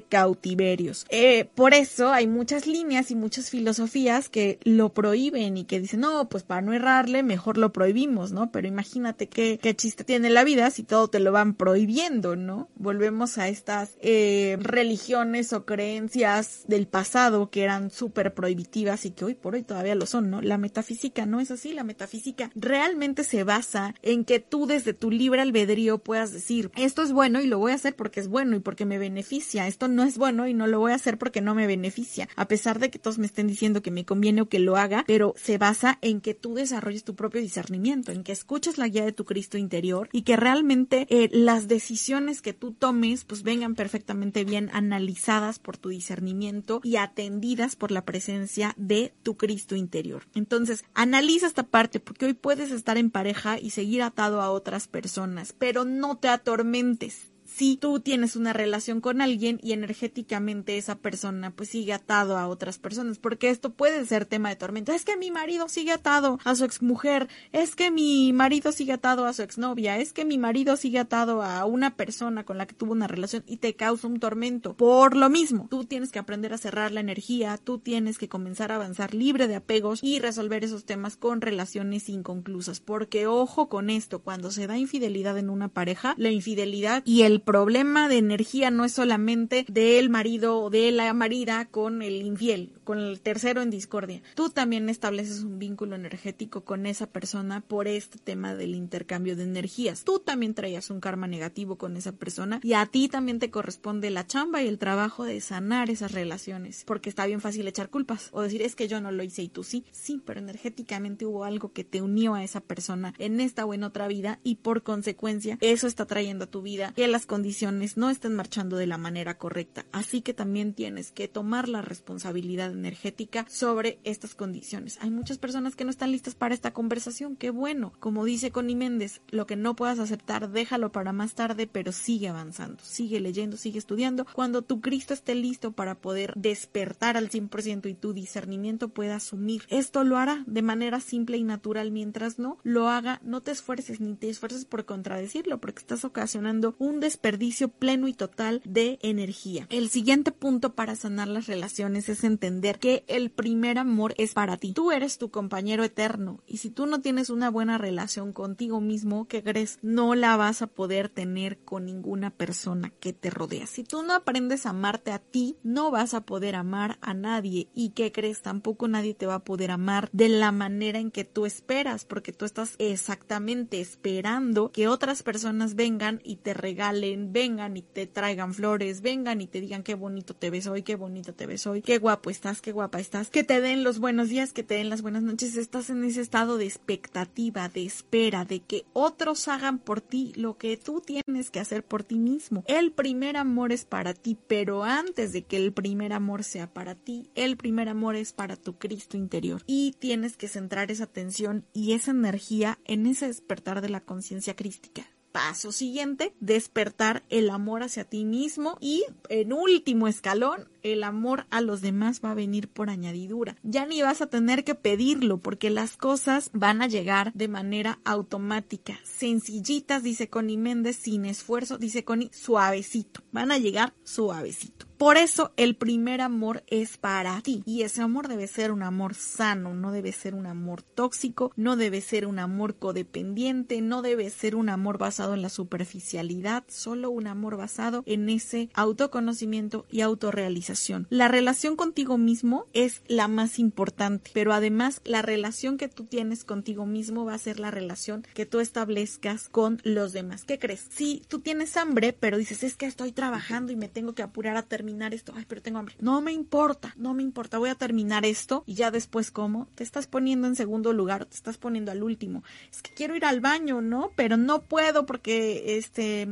cautiverios. 0.09 1.05
Eh, 1.09 1.49
por 1.55 1.73
eso 1.73 2.11
hay 2.11 2.27
muchas 2.27 2.67
líneas 2.67 3.11
y 3.11 3.15
muchas 3.15 3.49
filosofías 3.49 4.29
que 4.29 4.59
lo 4.63 4.93
prohíben 4.93 5.57
y 5.57 5.65
que 5.65 5.79
dicen, 5.79 6.01
no, 6.01 6.29
pues 6.29 6.43
para 6.43 6.61
no 6.61 6.73
errarle, 6.73 7.23
mejor 7.23 7.57
lo 7.57 7.73
prohibimos, 7.73 8.31
¿no? 8.31 8.51
Pero 8.51 8.67
imagínate 8.67 9.27
qué, 9.27 9.59
qué 9.61 9.75
chiste 9.75 10.03
tiene 10.03 10.29
la 10.29 10.43
vida 10.43 10.69
si 10.71 10.83
todo 10.83 11.07
te 11.07 11.19
lo 11.19 11.31
van 11.31 11.53
prohibiendo, 11.53 12.35
¿no? 12.35 12.69
Volvemos 12.75 13.37
a 13.37 13.47
estas 13.47 13.97
eh, 14.01 14.57
religiones 14.59 15.53
o 15.53 15.65
creencias 15.65 16.63
del 16.67 16.87
pasado 16.87 17.49
que 17.49 17.63
eran 17.63 17.91
súper 17.91 18.33
prohibitivas 18.33 19.05
y 19.05 19.11
que 19.11 19.25
hoy 19.25 19.33
por 19.33 19.55
hoy 19.55 19.63
todavía 19.63 19.95
lo 19.95 20.05
son, 20.05 20.29
¿no? 20.29 20.41
La 20.41 20.57
metafísica 20.57 21.25
no 21.25 21.39
es 21.39 21.51
así, 21.51 21.73
la 21.73 21.83
metafísica 21.83 22.51
realmente 22.55 23.23
se 23.23 23.43
basa 23.43 23.95
en 24.01 24.25
que 24.25 24.39
tú 24.39 24.65
desde 24.67 24.93
tu 24.93 25.11
libre 25.11 25.41
albedrío 25.41 25.97
puedas 25.97 26.31
decir, 26.31 26.71
esto 26.75 27.01
es 27.01 27.11
bueno 27.11 27.41
y 27.41 27.47
lo 27.47 27.59
voy 27.59 27.71
a 27.71 27.75
hacer 27.75 27.95
porque 27.95 28.19
es 28.19 28.27
bueno 28.27 28.55
y 28.55 28.59
porque 28.59 28.85
me 28.85 28.97
beneficia, 28.97 29.56
esto 29.65 29.87
no 29.87 30.03
es 30.03 30.17
bueno 30.17 30.45
y 30.45 30.53
no 30.53 30.67
lo 30.67 30.79
voy 30.79 30.91
a 30.91 30.95
hacer 30.95 31.17
porque 31.17 31.41
no 31.41 31.55
me 31.55 31.65
beneficia, 31.65 32.27
a 32.35 32.47
pesar 32.47 32.79
de 32.79 32.91
que 32.91 32.99
todos 32.99 33.17
me 33.17 33.25
estén 33.25 33.47
diciendo 33.47 33.81
que 33.81 33.91
me 33.91 34.05
conviene 34.05 34.41
o 34.41 34.49
que 34.49 34.59
lo 34.59 34.75
haga, 34.75 35.05
pero 35.07 35.33
se 35.37 35.57
basa 35.57 35.97
en 36.01 36.19
que 36.19 36.33
tú 36.33 36.53
desarrolles 36.53 37.05
tu 37.05 37.15
propio 37.15 37.41
discernimiento, 37.41 38.11
en 38.11 38.23
que 38.23 38.33
escuches 38.33 38.77
la 38.77 38.89
guía 38.89 39.05
de 39.05 39.13
tu 39.13 39.23
Cristo 39.23 39.57
interior 39.57 40.09
y 40.11 40.23
que 40.23 40.35
realmente 40.35 41.07
eh, 41.09 41.29
las 41.31 41.67
decisiones 41.67 42.41
que 42.41 42.53
tú 42.53 42.73
tomes 42.73 43.23
pues 43.23 43.43
vengan 43.43 43.75
perfectamente 43.75 44.43
bien 44.43 44.69
analizadas 44.73 45.59
por 45.59 45.77
tu 45.77 45.89
discernimiento 45.89 46.81
y 46.83 46.97
atendidas 46.97 47.75
por 47.75 47.91
la 47.91 48.03
presencia 48.03 48.73
de 48.77 49.13
tu 49.23 49.37
Cristo 49.37 49.75
interior. 49.75 50.23
Entonces, 50.35 50.83
analiza 50.93 51.47
esta 51.47 51.63
parte 51.63 51.99
porque 51.99 52.25
hoy 52.25 52.33
puedes 52.33 52.71
estar 52.71 52.97
en 52.97 53.09
pareja 53.09 53.59
y 53.59 53.69
seguir 53.69 54.01
atado 54.01 54.41
a 54.41 54.51
otras 54.51 54.87
personas, 54.87 55.53
pero 55.57 55.85
no 55.85 56.17
te 56.17 56.27
atormentes 56.27 57.31
si 57.57 57.75
tú 57.75 57.99
tienes 57.99 58.35
una 58.35 58.53
relación 58.53 59.01
con 59.01 59.19
alguien 59.19 59.59
y 59.63 59.71
energéticamente 59.71 60.77
esa 60.77 60.99
persona 60.99 61.49
pues 61.49 61.69
sigue 61.69 61.91
atado 61.91 62.37
a 62.37 62.47
otras 62.47 62.77
personas, 62.77 63.17
porque 63.17 63.49
esto 63.49 63.71
puede 63.71 64.05
ser 64.05 64.25
tema 64.25 64.49
de 64.49 64.57
tormento. 64.57 64.91
Es 64.91 65.03
que 65.03 65.17
mi 65.17 65.31
marido 65.31 65.67
sigue 65.67 65.91
atado 65.91 66.37
a 66.43 66.53
su 66.53 66.65
exmujer, 66.65 67.27
es 67.53 67.75
que 67.75 67.89
mi 67.89 68.31
marido 68.31 68.71
sigue 68.71 68.93
atado 68.93 69.25
a 69.25 69.33
su 69.33 69.41
exnovia, 69.41 69.97
es 69.97 70.13
que 70.13 70.23
mi 70.23 70.37
marido 70.37 70.75
sigue 70.75 70.99
atado 70.99 71.41
a 71.41 71.65
una 71.65 71.95
persona 71.95 72.43
con 72.43 72.59
la 72.59 72.67
que 72.67 72.75
tuvo 72.75 72.91
una 72.91 73.07
relación 73.07 73.43
y 73.47 73.57
te 73.57 73.73
causa 73.73 74.05
un 74.05 74.19
tormento. 74.19 74.75
Por 74.75 75.15
lo 75.15 75.27
mismo, 75.27 75.65
tú 75.67 75.83
tienes 75.83 76.11
que 76.11 76.19
aprender 76.19 76.53
a 76.53 76.59
cerrar 76.59 76.91
la 76.91 76.99
energía, 76.99 77.57
tú 77.57 77.79
tienes 77.79 78.19
que 78.19 78.29
comenzar 78.29 78.71
a 78.71 78.75
avanzar 78.75 79.15
libre 79.15 79.47
de 79.47 79.55
apegos 79.55 80.03
y 80.03 80.19
resolver 80.19 80.63
esos 80.63 80.85
temas 80.85 81.17
con 81.17 81.41
relaciones 81.41 82.07
inconclusas, 82.07 82.81
porque 82.81 83.25
ojo 83.25 83.67
con 83.67 83.89
esto, 83.89 84.19
cuando 84.19 84.51
se 84.51 84.67
da 84.67 84.77
infidelidad 84.77 85.39
en 85.39 85.49
una 85.49 85.69
pareja, 85.69 86.13
la 86.19 86.29
infidelidad 86.29 87.01
y 87.03 87.23
el 87.23 87.41
problema 87.47 88.09
de 88.09 88.17
energía 88.17 88.71
no 88.71 88.83
es 88.83 88.91
solamente 88.91 89.65
del 89.69 90.09
marido 90.09 90.59
o 90.59 90.69
de 90.69 90.91
la 90.91 91.13
marida 91.13 91.63
con 91.65 92.01
el 92.01 92.21
infiel 92.21 92.76
con 92.87 92.99
el 92.99 93.19
tercero 93.19 93.61
en 93.61 93.69
discordia. 93.69 94.21
Tú 94.33 94.49
también 94.49 94.87
estableces 94.87 95.43
un 95.43 95.59
vínculo 95.59 95.97
energético 95.97 96.61
con 96.63 96.85
esa 96.85 97.05
persona 97.05 97.59
por 97.59 97.85
este 97.85 98.17
tema 98.17 98.55
del 98.55 98.75
intercambio 98.75 99.35
de 99.35 99.43
energías. 99.43 100.05
Tú 100.05 100.19
también 100.19 100.53
traías 100.53 100.89
un 100.89 101.01
karma 101.01 101.27
negativo 101.27 101.77
con 101.77 101.97
esa 101.97 102.13
persona 102.13 102.61
y 102.63 102.71
a 102.71 102.85
ti 102.85 103.09
también 103.09 103.39
te 103.39 103.51
corresponde 103.51 104.09
la 104.09 104.25
chamba 104.25 104.63
y 104.63 104.69
el 104.69 104.77
trabajo 104.77 105.25
de 105.25 105.41
sanar 105.41 105.89
esas 105.89 106.13
relaciones, 106.13 106.85
porque 106.85 107.09
está 107.09 107.25
bien 107.25 107.41
fácil 107.41 107.67
echar 107.67 107.89
culpas 107.89 108.29
o 108.31 108.41
decir 108.41 108.61
es 108.61 108.73
que 108.73 108.87
yo 108.87 109.01
no 109.01 109.11
lo 109.11 109.21
hice 109.21 109.41
y 109.41 109.49
tú 109.49 109.65
sí. 109.65 109.83
Sí, 109.91 110.21
pero 110.25 110.39
energéticamente 110.39 111.25
hubo 111.25 111.43
algo 111.43 111.73
que 111.73 111.83
te 111.83 112.01
unió 112.01 112.35
a 112.35 112.43
esa 112.45 112.61
persona 112.61 113.13
en 113.17 113.41
esta 113.41 113.65
o 113.65 113.73
en 113.73 113.83
otra 113.83 114.07
vida 114.07 114.39
y 114.45 114.55
por 114.55 114.83
consecuencia 114.83 115.57
eso 115.59 115.87
está 115.87 116.05
trayendo 116.05 116.45
a 116.45 116.51
tu 116.51 116.61
vida 116.61 116.93
que 116.95 117.09
las 117.09 117.25
condiciones 117.25 117.97
no 117.97 118.09
estén 118.09 118.33
marchando 118.33 118.77
de 118.77 118.87
la 118.87 118.97
manera 118.97 119.37
correcta. 119.37 119.85
Así 119.91 120.21
que 120.21 120.33
también 120.33 120.73
tienes 120.73 121.11
que 121.11 121.27
tomar 121.27 121.67
la 121.67 121.81
responsabilidad 121.81 122.76
energética 122.77 123.45
sobre 123.49 123.99
estas 124.03 124.35
condiciones. 124.35 124.97
Hay 125.01 125.09
muchas 125.09 125.37
personas 125.37 125.75
que 125.75 125.83
no 125.83 125.91
están 125.91 126.11
listas 126.11 126.35
para 126.35 126.53
esta 126.53 126.73
conversación. 126.73 127.35
Qué 127.35 127.49
bueno. 127.49 127.93
Como 127.99 128.25
dice 128.25 128.51
Connie 128.51 128.75
Méndez, 128.75 129.21
lo 129.29 129.45
que 129.47 129.55
no 129.55 129.75
puedas 129.75 129.99
aceptar, 129.99 130.49
déjalo 130.49 130.91
para 130.91 131.13
más 131.13 131.33
tarde, 131.33 131.67
pero 131.67 131.91
sigue 131.91 132.27
avanzando, 132.27 132.83
sigue 132.83 133.19
leyendo, 133.19 133.57
sigue 133.57 133.79
estudiando. 133.79 134.25
Cuando 134.33 134.61
tu 134.61 134.81
Cristo 134.81 135.13
esté 135.13 135.35
listo 135.35 135.71
para 135.71 135.95
poder 135.95 136.33
despertar 136.35 137.17
al 137.17 137.29
100% 137.29 137.89
y 137.89 137.93
tu 137.93 138.13
discernimiento 138.13 138.89
pueda 138.89 139.15
asumir, 139.15 139.63
esto 139.69 140.03
lo 140.03 140.17
hará 140.17 140.43
de 140.47 140.61
manera 140.61 140.99
simple 140.99 141.37
y 141.37 141.43
natural. 141.43 141.91
Mientras 141.91 142.39
no 142.39 142.57
lo 142.63 142.89
haga, 142.89 143.19
no 143.23 143.41
te 143.41 143.51
esfuerces 143.51 143.99
ni 143.99 144.15
te 144.15 144.29
esfuerces 144.29 144.65
por 144.65 144.85
contradecirlo, 144.85 145.59
porque 145.59 145.79
estás 145.79 146.05
ocasionando 146.05 146.75
un 146.77 146.99
desperdicio 146.99 147.69
pleno 147.69 148.07
y 148.07 148.13
total 148.13 148.61
de 148.65 148.99
energía. 149.01 149.67
El 149.69 149.89
siguiente 149.89 150.31
punto 150.31 150.73
para 150.73 150.95
sanar 150.95 151.27
las 151.27 151.47
relaciones 151.47 152.09
es 152.09 152.23
entender 152.23 152.66
que 152.75 153.03
el 153.07 153.31
primer 153.31 153.77
amor 153.77 154.13
es 154.17 154.33
para 154.33 154.57
ti. 154.57 154.73
Tú 154.73 154.91
eres 154.91 155.17
tu 155.17 155.31
compañero 155.31 155.83
eterno 155.83 156.41
y 156.45 156.57
si 156.57 156.69
tú 156.69 156.85
no 156.85 157.01
tienes 157.01 157.29
una 157.29 157.49
buena 157.49 157.77
relación 157.77 158.33
contigo 158.33 158.81
mismo, 158.81 159.27
¿qué 159.27 159.43
crees? 159.43 159.79
No 159.81 160.15
la 160.15 160.35
vas 160.37 160.61
a 160.61 160.67
poder 160.67 161.09
tener 161.09 161.59
con 161.59 161.85
ninguna 161.85 162.29
persona 162.31 162.91
que 162.99 163.13
te 163.13 163.29
rodea. 163.29 163.65
Si 163.67 163.83
tú 163.83 164.03
no 164.03 164.13
aprendes 164.13 164.65
a 164.65 164.71
amarte 164.71 165.11
a 165.11 165.19
ti, 165.19 165.57
no 165.63 165.91
vas 165.91 166.13
a 166.13 166.21
poder 166.21 166.55
amar 166.55 166.97
a 167.01 167.13
nadie 167.13 167.69
y 167.73 167.89
¿qué 167.89 168.11
crees? 168.11 168.41
Tampoco 168.41 168.87
nadie 168.87 169.13
te 169.13 169.25
va 169.25 169.35
a 169.35 169.43
poder 169.43 169.71
amar 169.71 170.09
de 170.11 170.29
la 170.29 170.51
manera 170.51 170.99
en 170.99 171.11
que 171.11 171.23
tú 171.23 171.45
esperas 171.45 172.05
porque 172.05 172.33
tú 172.33 172.45
estás 172.45 172.75
exactamente 172.77 173.79
esperando 173.79 174.71
que 174.71 174.87
otras 174.87 175.23
personas 175.23 175.75
vengan 175.75 176.21
y 176.23 176.37
te 176.37 176.53
regalen, 176.53 177.31
vengan 177.33 177.77
y 177.77 177.81
te 177.81 178.07
traigan 178.07 178.53
flores, 178.53 179.01
vengan 179.01 179.41
y 179.41 179.47
te 179.47 179.61
digan 179.61 179.83
qué 179.83 179.95
bonito 179.95 180.35
te 180.35 180.49
ves 180.49 180.67
hoy, 180.67 180.83
qué 180.83 180.95
bonito 180.95 181.33
te 181.33 181.45
ves 181.45 181.67
hoy, 181.67 181.81
qué 181.81 181.97
guapo 181.97 182.29
estás, 182.29 182.56
qué 182.61 182.71
guapa 182.71 182.99
estás, 182.99 183.29
que 183.29 183.43
te 183.43 183.61
den 183.61 183.83
los 183.83 183.99
buenos 183.99 184.29
días, 184.29 184.53
que 184.53 184.63
te 184.63 184.75
den 184.75 184.89
las 184.89 185.01
buenas 185.01 185.23
noches, 185.23 185.57
estás 185.57 185.89
en 185.89 186.03
ese 186.03 186.21
estado 186.21 186.57
de 186.57 186.65
expectativa, 186.65 187.69
de 187.69 187.85
espera, 187.85 188.45
de 188.45 188.59
que 188.59 188.85
otros 188.93 189.47
hagan 189.47 189.79
por 189.79 190.01
ti 190.01 190.33
lo 190.35 190.57
que 190.57 190.77
tú 190.77 191.01
tienes 191.01 191.49
que 191.51 191.59
hacer 191.59 191.83
por 191.83 192.03
ti 192.03 192.19
mismo. 192.19 192.63
El 192.67 192.91
primer 192.91 193.37
amor 193.37 193.71
es 193.71 193.85
para 193.85 194.13
ti, 194.13 194.37
pero 194.47 194.83
antes 194.83 195.33
de 195.33 195.43
que 195.43 195.57
el 195.57 195.73
primer 195.73 196.13
amor 196.13 196.43
sea 196.43 196.73
para 196.73 196.95
ti, 196.95 197.29
el 197.35 197.57
primer 197.57 197.89
amor 197.89 198.15
es 198.15 198.33
para 198.33 198.55
tu 198.55 198.77
Cristo 198.77 199.17
interior 199.17 199.61
y 199.65 199.93
tienes 199.99 200.37
que 200.37 200.47
centrar 200.47 200.91
esa 200.91 201.05
atención 201.05 201.65
y 201.73 201.93
esa 201.93 202.11
energía 202.11 202.79
en 202.85 203.05
ese 203.05 203.27
despertar 203.27 203.81
de 203.81 203.89
la 203.89 204.01
conciencia 204.01 204.55
crística 204.55 205.05
paso 205.31 205.71
siguiente, 205.71 206.33
despertar 206.39 207.23
el 207.29 207.49
amor 207.49 207.83
hacia 207.83 208.03
ti 208.03 208.25
mismo 208.25 208.77
y 208.79 209.03
en 209.29 209.53
último 209.53 210.07
escalón, 210.07 210.67
el 210.83 211.03
amor 211.03 211.45
a 211.49 211.61
los 211.61 211.81
demás 211.81 212.21
va 212.23 212.31
a 212.31 212.35
venir 212.35 212.67
por 212.69 212.89
añadidura. 212.89 213.57
Ya 213.63 213.85
ni 213.85 214.01
vas 214.01 214.21
a 214.21 214.27
tener 214.27 214.63
que 214.63 214.75
pedirlo 214.75 215.37
porque 215.37 215.69
las 215.69 215.97
cosas 215.97 216.49
van 216.53 216.81
a 216.81 216.87
llegar 216.87 217.33
de 217.33 217.47
manera 217.47 217.99
automática, 218.05 218.99
sencillitas, 219.03 220.03
dice 220.03 220.29
Connie 220.29 220.57
Méndez, 220.57 220.95
sin 220.95 221.25
esfuerzo, 221.25 221.77
dice 221.77 222.03
Connie, 222.03 222.31
suavecito. 222.33 223.21
Van 223.31 223.51
a 223.51 223.57
llegar 223.57 223.93
suavecito. 224.03 224.86
Por 224.97 225.17
eso 225.17 225.51
el 225.57 225.75
primer 225.75 226.21
amor 226.21 226.63
es 226.65 226.97
para 226.97 227.39
ti 227.41 227.61
y 227.67 227.83
ese 227.83 228.01
amor 228.01 228.27
debe 228.27 228.47
ser 228.47 228.71
un 228.71 228.81
amor 228.81 229.13
sano, 229.13 229.75
no 229.75 229.91
debe 229.91 230.11
ser 230.11 230.33
un 230.33 230.47
amor 230.47 230.81
tóxico, 230.81 231.51
no 231.55 231.75
debe 231.75 232.01
ser 232.01 232.25
un 232.25 232.39
amor 232.39 232.77
codependiente, 232.77 233.81
no 233.81 234.01
debe 234.01 234.31
ser 234.31 234.55
un 234.55 234.69
amor 234.69 234.97
basado 234.97 235.35
en 235.35 235.43
la 235.43 235.49
superficialidad, 235.49 236.63
solo 236.67 237.11
un 237.11 237.27
amor 237.27 237.57
basado 237.57 238.01
en 238.07 238.27
ese 238.27 238.69
autoconocimiento 238.73 239.85
y 239.91 240.01
autorrealización. 240.01 241.05
La 241.11 241.27
relación 241.27 241.75
contigo 241.75 242.17
mismo 242.17 242.65
es 242.73 243.03
la 243.07 243.27
más 243.27 243.59
importante, 243.59 244.31
pero 244.33 244.51
además 244.51 245.01
la 245.05 245.21
relación 245.21 245.77
que 245.77 245.89
tú 245.89 246.05
tienes 246.05 246.43
contigo 246.43 246.87
mismo 246.87 247.23
va 247.23 247.35
a 247.35 247.37
ser 247.37 247.59
la 247.59 247.69
relación 247.69 248.25
que 248.33 248.47
tú 248.47 248.59
establezcas 248.59 249.47
con 249.49 249.79
los 249.83 250.11
demás. 250.11 250.43
¿Qué 250.43 250.57
crees? 250.57 250.87
Si 250.89 251.21
tú 251.27 251.39
tienes 251.39 251.77
hambre, 251.77 252.13
pero 252.13 252.39
dices 252.39 252.63
es 252.63 252.77
que 252.77 252.87
estoy 252.87 253.11
trabajando 253.11 253.71
y 253.71 253.75
me 253.75 253.89
tengo 253.89 254.13
que 254.13 254.23
apurar 254.23 254.57
a 254.57 254.63
terminar 254.63 254.86
esto, 255.13 255.33
ay, 255.35 255.45
pero 255.47 255.61
tengo 255.61 255.79
hambre. 255.79 255.95
No 255.99 256.21
me 256.21 256.31
importa, 256.31 256.93
no 256.97 257.13
me 257.13 257.23
importa, 257.23 257.57
voy 257.57 257.69
a 257.69 257.75
terminar 257.75 258.25
esto 258.25 258.63
y 258.65 258.75
ya 258.75 258.91
después 258.91 259.31
cómo. 259.31 259.67
Te 259.75 259.83
estás 259.83 260.07
poniendo 260.07 260.47
en 260.47 260.55
segundo 260.55 260.93
lugar, 260.93 261.25
te 261.25 261.35
estás 261.35 261.57
poniendo 261.57 261.91
al 261.91 262.03
último. 262.03 262.43
Es 262.71 262.81
que 262.81 262.93
quiero 262.93 263.15
ir 263.15 263.25
al 263.25 263.41
baño, 263.41 263.81
¿no? 263.81 264.11
Pero 264.15 264.37
no 264.37 264.61
puedo 264.61 265.05
porque 265.05 265.77
este 265.77 266.27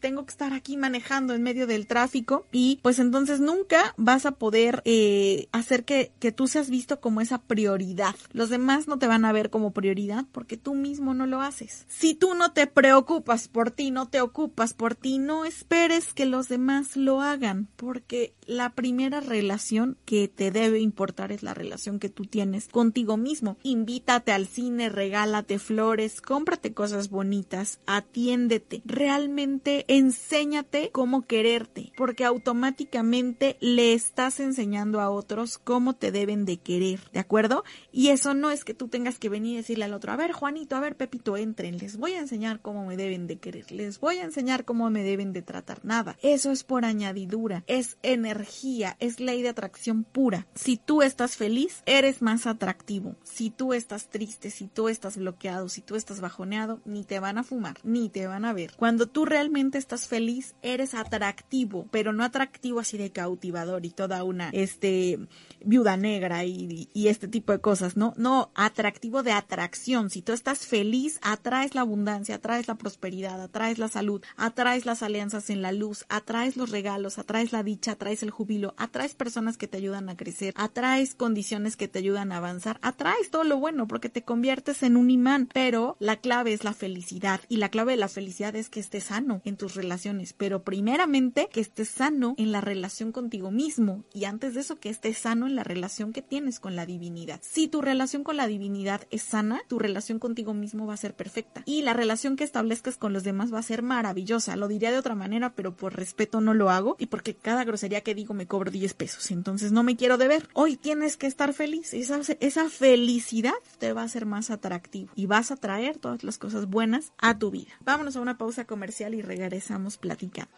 tengo 0.00 0.24
que 0.24 0.30
estar 0.30 0.52
aquí 0.52 0.76
manejando 0.76 1.34
en 1.34 1.42
medio 1.42 1.66
del 1.66 1.86
tráfico 1.86 2.46
y 2.52 2.78
pues 2.82 2.98
entonces 2.98 3.40
nunca 3.40 3.94
vas 3.96 4.26
a 4.26 4.32
poder 4.32 4.82
eh, 4.84 5.48
hacer 5.52 5.84
que, 5.84 6.12
que 6.18 6.32
tú 6.32 6.46
seas 6.46 6.70
visto 6.70 7.00
como 7.00 7.20
esa 7.20 7.38
prioridad. 7.38 8.14
Los 8.32 8.50
demás 8.50 8.88
no 8.88 8.98
te 8.98 9.06
van 9.06 9.24
a 9.24 9.32
ver 9.32 9.50
como 9.50 9.72
prioridad 9.72 10.24
porque 10.32 10.56
tú 10.56 10.74
mismo 10.74 11.14
no 11.14 11.26
lo 11.26 11.40
haces. 11.40 11.84
Si 11.88 12.14
tú 12.14 12.34
no 12.34 12.52
te 12.52 12.66
preocupas 12.66 13.48
por 13.48 13.70
ti, 13.70 13.90
no 13.90 14.08
te 14.08 14.20
ocupas 14.20 14.74
por 14.74 14.94
ti, 14.94 15.18
no 15.18 15.44
esperes 15.44 16.12
que 16.12 16.26
los 16.26 16.48
demás 16.48 16.96
lo 16.96 17.20
hagan 17.20 17.68
porque 17.96 18.34
la 18.46 18.74
primera 18.74 19.20
relación 19.20 19.96
que 20.04 20.28
te 20.28 20.50
debe 20.50 20.80
importar 20.80 21.32
es 21.32 21.42
la 21.42 21.54
relación 21.54 21.98
que 21.98 22.10
tú 22.10 22.26
tienes 22.26 22.68
contigo 22.68 23.16
mismo. 23.16 23.56
Invítate 23.62 24.32
al 24.32 24.46
cine, 24.46 24.90
regálate 24.90 25.58
flores, 25.58 26.20
cómprate 26.20 26.74
cosas 26.74 27.08
bonitas, 27.08 27.80
atiéndete, 27.86 28.82
realmente 28.84 29.86
enséñate 29.88 30.90
cómo 30.92 31.26
quererte, 31.26 31.90
porque 31.96 32.26
automáticamente 32.26 33.56
le 33.60 33.94
estás 33.94 34.40
enseñando 34.40 35.00
a 35.00 35.08
otros 35.08 35.56
cómo 35.56 35.94
te 35.94 36.12
deben 36.12 36.44
de 36.44 36.58
querer, 36.58 37.00
¿de 37.14 37.20
acuerdo? 37.20 37.64
Y 37.92 38.08
eso 38.08 38.34
no 38.34 38.50
es 38.50 38.62
que 38.62 38.74
tú 38.74 38.88
tengas 38.88 39.18
que 39.18 39.30
venir 39.30 39.54
y 39.54 39.56
decirle 39.56 39.86
al 39.86 39.94
otro, 39.94 40.12
a 40.12 40.16
ver 40.16 40.32
Juanito, 40.32 40.76
a 40.76 40.80
ver 40.80 40.96
Pepito, 40.96 41.38
entren, 41.38 41.78
les 41.78 41.96
voy 41.96 42.12
a 42.12 42.18
enseñar 42.18 42.60
cómo 42.60 42.84
me 42.84 42.98
deben 42.98 43.26
de 43.26 43.38
querer, 43.38 43.72
les 43.72 44.00
voy 44.00 44.18
a 44.18 44.24
enseñar 44.24 44.66
cómo 44.66 44.90
me 44.90 45.02
deben 45.02 45.32
de 45.32 45.40
tratar, 45.40 45.82
nada. 45.82 46.18
Eso 46.20 46.52
es 46.52 46.62
por 46.62 46.84
añadidura, 46.84 47.64
energía, 48.02 48.96
es 49.00 49.20
ley 49.20 49.42
de 49.42 49.50
atracción 49.50 50.04
pura. 50.04 50.46
Si 50.54 50.76
tú 50.76 51.02
estás 51.02 51.36
feliz, 51.36 51.82
eres 51.86 52.22
más 52.22 52.46
atractivo. 52.46 53.16
Si 53.22 53.50
tú 53.50 53.72
estás 53.72 54.08
triste, 54.08 54.50
si 54.50 54.66
tú 54.66 54.88
estás 54.88 55.16
bloqueado, 55.16 55.68
si 55.68 55.80
tú 55.80 55.96
estás 55.96 56.20
bajoneado, 56.20 56.80
ni 56.84 57.04
te 57.04 57.20
van 57.20 57.38
a 57.38 57.44
fumar, 57.44 57.78
ni 57.82 58.08
te 58.08 58.26
van 58.26 58.44
a 58.44 58.52
ver. 58.52 58.72
Cuando 58.76 59.06
tú 59.06 59.24
realmente 59.24 59.78
estás 59.78 60.08
feliz, 60.08 60.54
eres 60.62 60.94
atractivo, 60.94 61.86
pero 61.90 62.12
no 62.12 62.24
atractivo 62.24 62.80
así 62.80 62.98
de 62.98 63.12
cautivador 63.12 63.86
y 63.86 63.90
toda 63.90 64.24
una, 64.24 64.50
este, 64.50 65.18
viuda 65.64 65.96
negra 65.96 66.44
y, 66.44 66.88
y 66.92 67.08
este 67.08 67.28
tipo 67.28 67.52
de 67.52 67.60
cosas, 67.60 67.96
¿no? 67.96 68.14
No, 68.16 68.50
atractivo 68.54 69.22
de 69.22 69.32
atracción. 69.32 70.10
Si 70.10 70.22
tú 70.22 70.32
estás 70.32 70.66
feliz, 70.66 71.18
atraes 71.22 71.74
la 71.74 71.82
abundancia, 71.82 72.36
atraes 72.36 72.68
la 72.68 72.76
prosperidad, 72.76 73.40
atraes 73.40 73.78
la 73.78 73.88
salud, 73.88 74.22
atraes 74.36 74.86
las 74.86 75.02
alianzas 75.02 75.50
en 75.50 75.62
la 75.62 75.72
luz, 75.72 76.04
atraes 76.08 76.56
los 76.56 76.70
regalos, 76.70 77.18
atraes 77.18 77.52
la 77.52 77.62
dicha, 77.62 77.75
atraes 77.86 78.22
el 78.22 78.30
júbilo, 78.30 78.74
atraes 78.76 79.14
personas 79.14 79.56
que 79.56 79.68
te 79.68 79.76
ayudan 79.76 80.08
a 80.08 80.16
crecer, 80.16 80.54
atraes 80.56 81.14
condiciones 81.14 81.76
que 81.76 81.88
te 81.88 81.98
ayudan 81.98 82.32
a 82.32 82.38
avanzar, 82.38 82.78
atraes 82.82 83.30
todo 83.30 83.44
lo 83.44 83.58
bueno 83.58 83.86
porque 83.86 84.08
te 84.08 84.22
conviertes 84.22 84.82
en 84.82 84.96
un 84.96 85.10
imán, 85.10 85.48
pero 85.52 85.96
la 86.00 86.16
clave 86.16 86.52
es 86.52 86.64
la 86.64 86.72
felicidad 86.72 87.40
y 87.48 87.56
la 87.56 87.68
clave 87.68 87.92
de 87.92 87.98
la 87.98 88.08
felicidad 88.08 88.56
es 88.56 88.68
que 88.68 88.80
estés 88.80 89.04
sano 89.04 89.40
en 89.44 89.56
tus 89.56 89.74
relaciones, 89.74 90.32
pero 90.32 90.62
primeramente 90.64 91.48
que 91.52 91.60
estés 91.60 91.88
sano 91.88 92.34
en 92.38 92.52
la 92.52 92.60
relación 92.60 93.12
contigo 93.12 93.50
mismo 93.50 94.04
y 94.12 94.24
antes 94.24 94.54
de 94.54 94.60
eso 94.60 94.80
que 94.80 94.90
estés 94.90 95.18
sano 95.18 95.46
en 95.46 95.56
la 95.56 95.64
relación 95.64 96.12
que 96.12 96.22
tienes 96.22 96.60
con 96.60 96.76
la 96.76 96.86
divinidad. 96.86 97.40
Si 97.42 97.68
tu 97.68 97.82
relación 97.82 98.24
con 98.24 98.36
la 98.36 98.46
divinidad 98.46 99.02
es 99.10 99.22
sana, 99.22 99.60
tu 99.68 99.78
relación 99.78 100.18
contigo 100.18 100.54
mismo 100.54 100.86
va 100.86 100.94
a 100.94 100.98
ser 100.98 101.14
perfecta 101.14 101.62
y 101.64 101.82
la 101.82 101.92
relación 101.92 102.36
que 102.36 102.44
establezcas 102.44 102.96
con 102.96 103.12
los 103.12 103.24
demás 103.24 103.52
va 103.52 103.58
a 103.58 103.62
ser 103.62 103.82
maravillosa. 103.82 104.56
Lo 104.56 104.68
diría 104.68 104.90
de 104.90 104.98
otra 104.98 105.14
manera, 105.14 105.54
pero 105.54 105.76
por 105.76 105.96
respeto 105.96 106.40
no 106.40 106.54
lo 106.54 106.70
hago 106.70 106.96
y 106.98 107.06
porque 107.06 107.34
cada 107.34 107.64
grosería 107.66 108.00
que 108.00 108.14
digo 108.14 108.32
me 108.32 108.46
cobro 108.46 108.70
10 108.70 108.94
pesos, 108.94 109.30
entonces 109.30 109.72
no 109.72 109.82
me 109.82 109.96
quiero 109.96 110.16
deber. 110.16 110.48
Hoy 110.54 110.76
tienes 110.76 111.16
que 111.16 111.26
estar 111.26 111.52
feliz, 111.52 111.92
esa, 111.92 112.20
esa 112.40 112.70
felicidad 112.70 113.54
te 113.78 113.92
va 113.92 114.02
a 114.02 114.08
ser 114.08 114.24
más 114.24 114.50
atractivo 114.50 115.12
y 115.14 115.26
vas 115.26 115.50
a 115.50 115.56
traer 115.56 115.98
todas 115.98 116.24
las 116.24 116.38
cosas 116.38 116.66
buenas 116.66 117.12
a 117.18 117.38
tu 117.38 117.50
vida. 117.50 117.72
Vámonos 117.80 118.16
a 118.16 118.20
una 118.20 118.38
pausa 118.38 118.64
comercial 118.64 119.14
y 119.14 119.22
regresamos 119.22 119.98
platicando. 119.98 120.50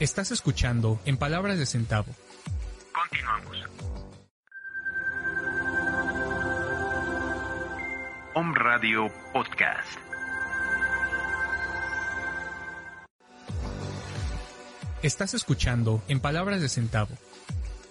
Estás 0.00 0.30
escuchando 0.32 0.98
En 1.04 1.16
Palabras 1.16 1.58
de 1.58 1.66
Centavo. 1.66 2.12
Continuamos. 2.92 3.64
Om 8.34 8.54
Radio 8.54 9.08
Podcast. 9.32 10.13
Estás 15.04 15.34
escuchando 15.34 16.02
En 16.08 16.18
Palabras 16.18 16.62
de 16.62 16.70
Centavo. 16.70 17.14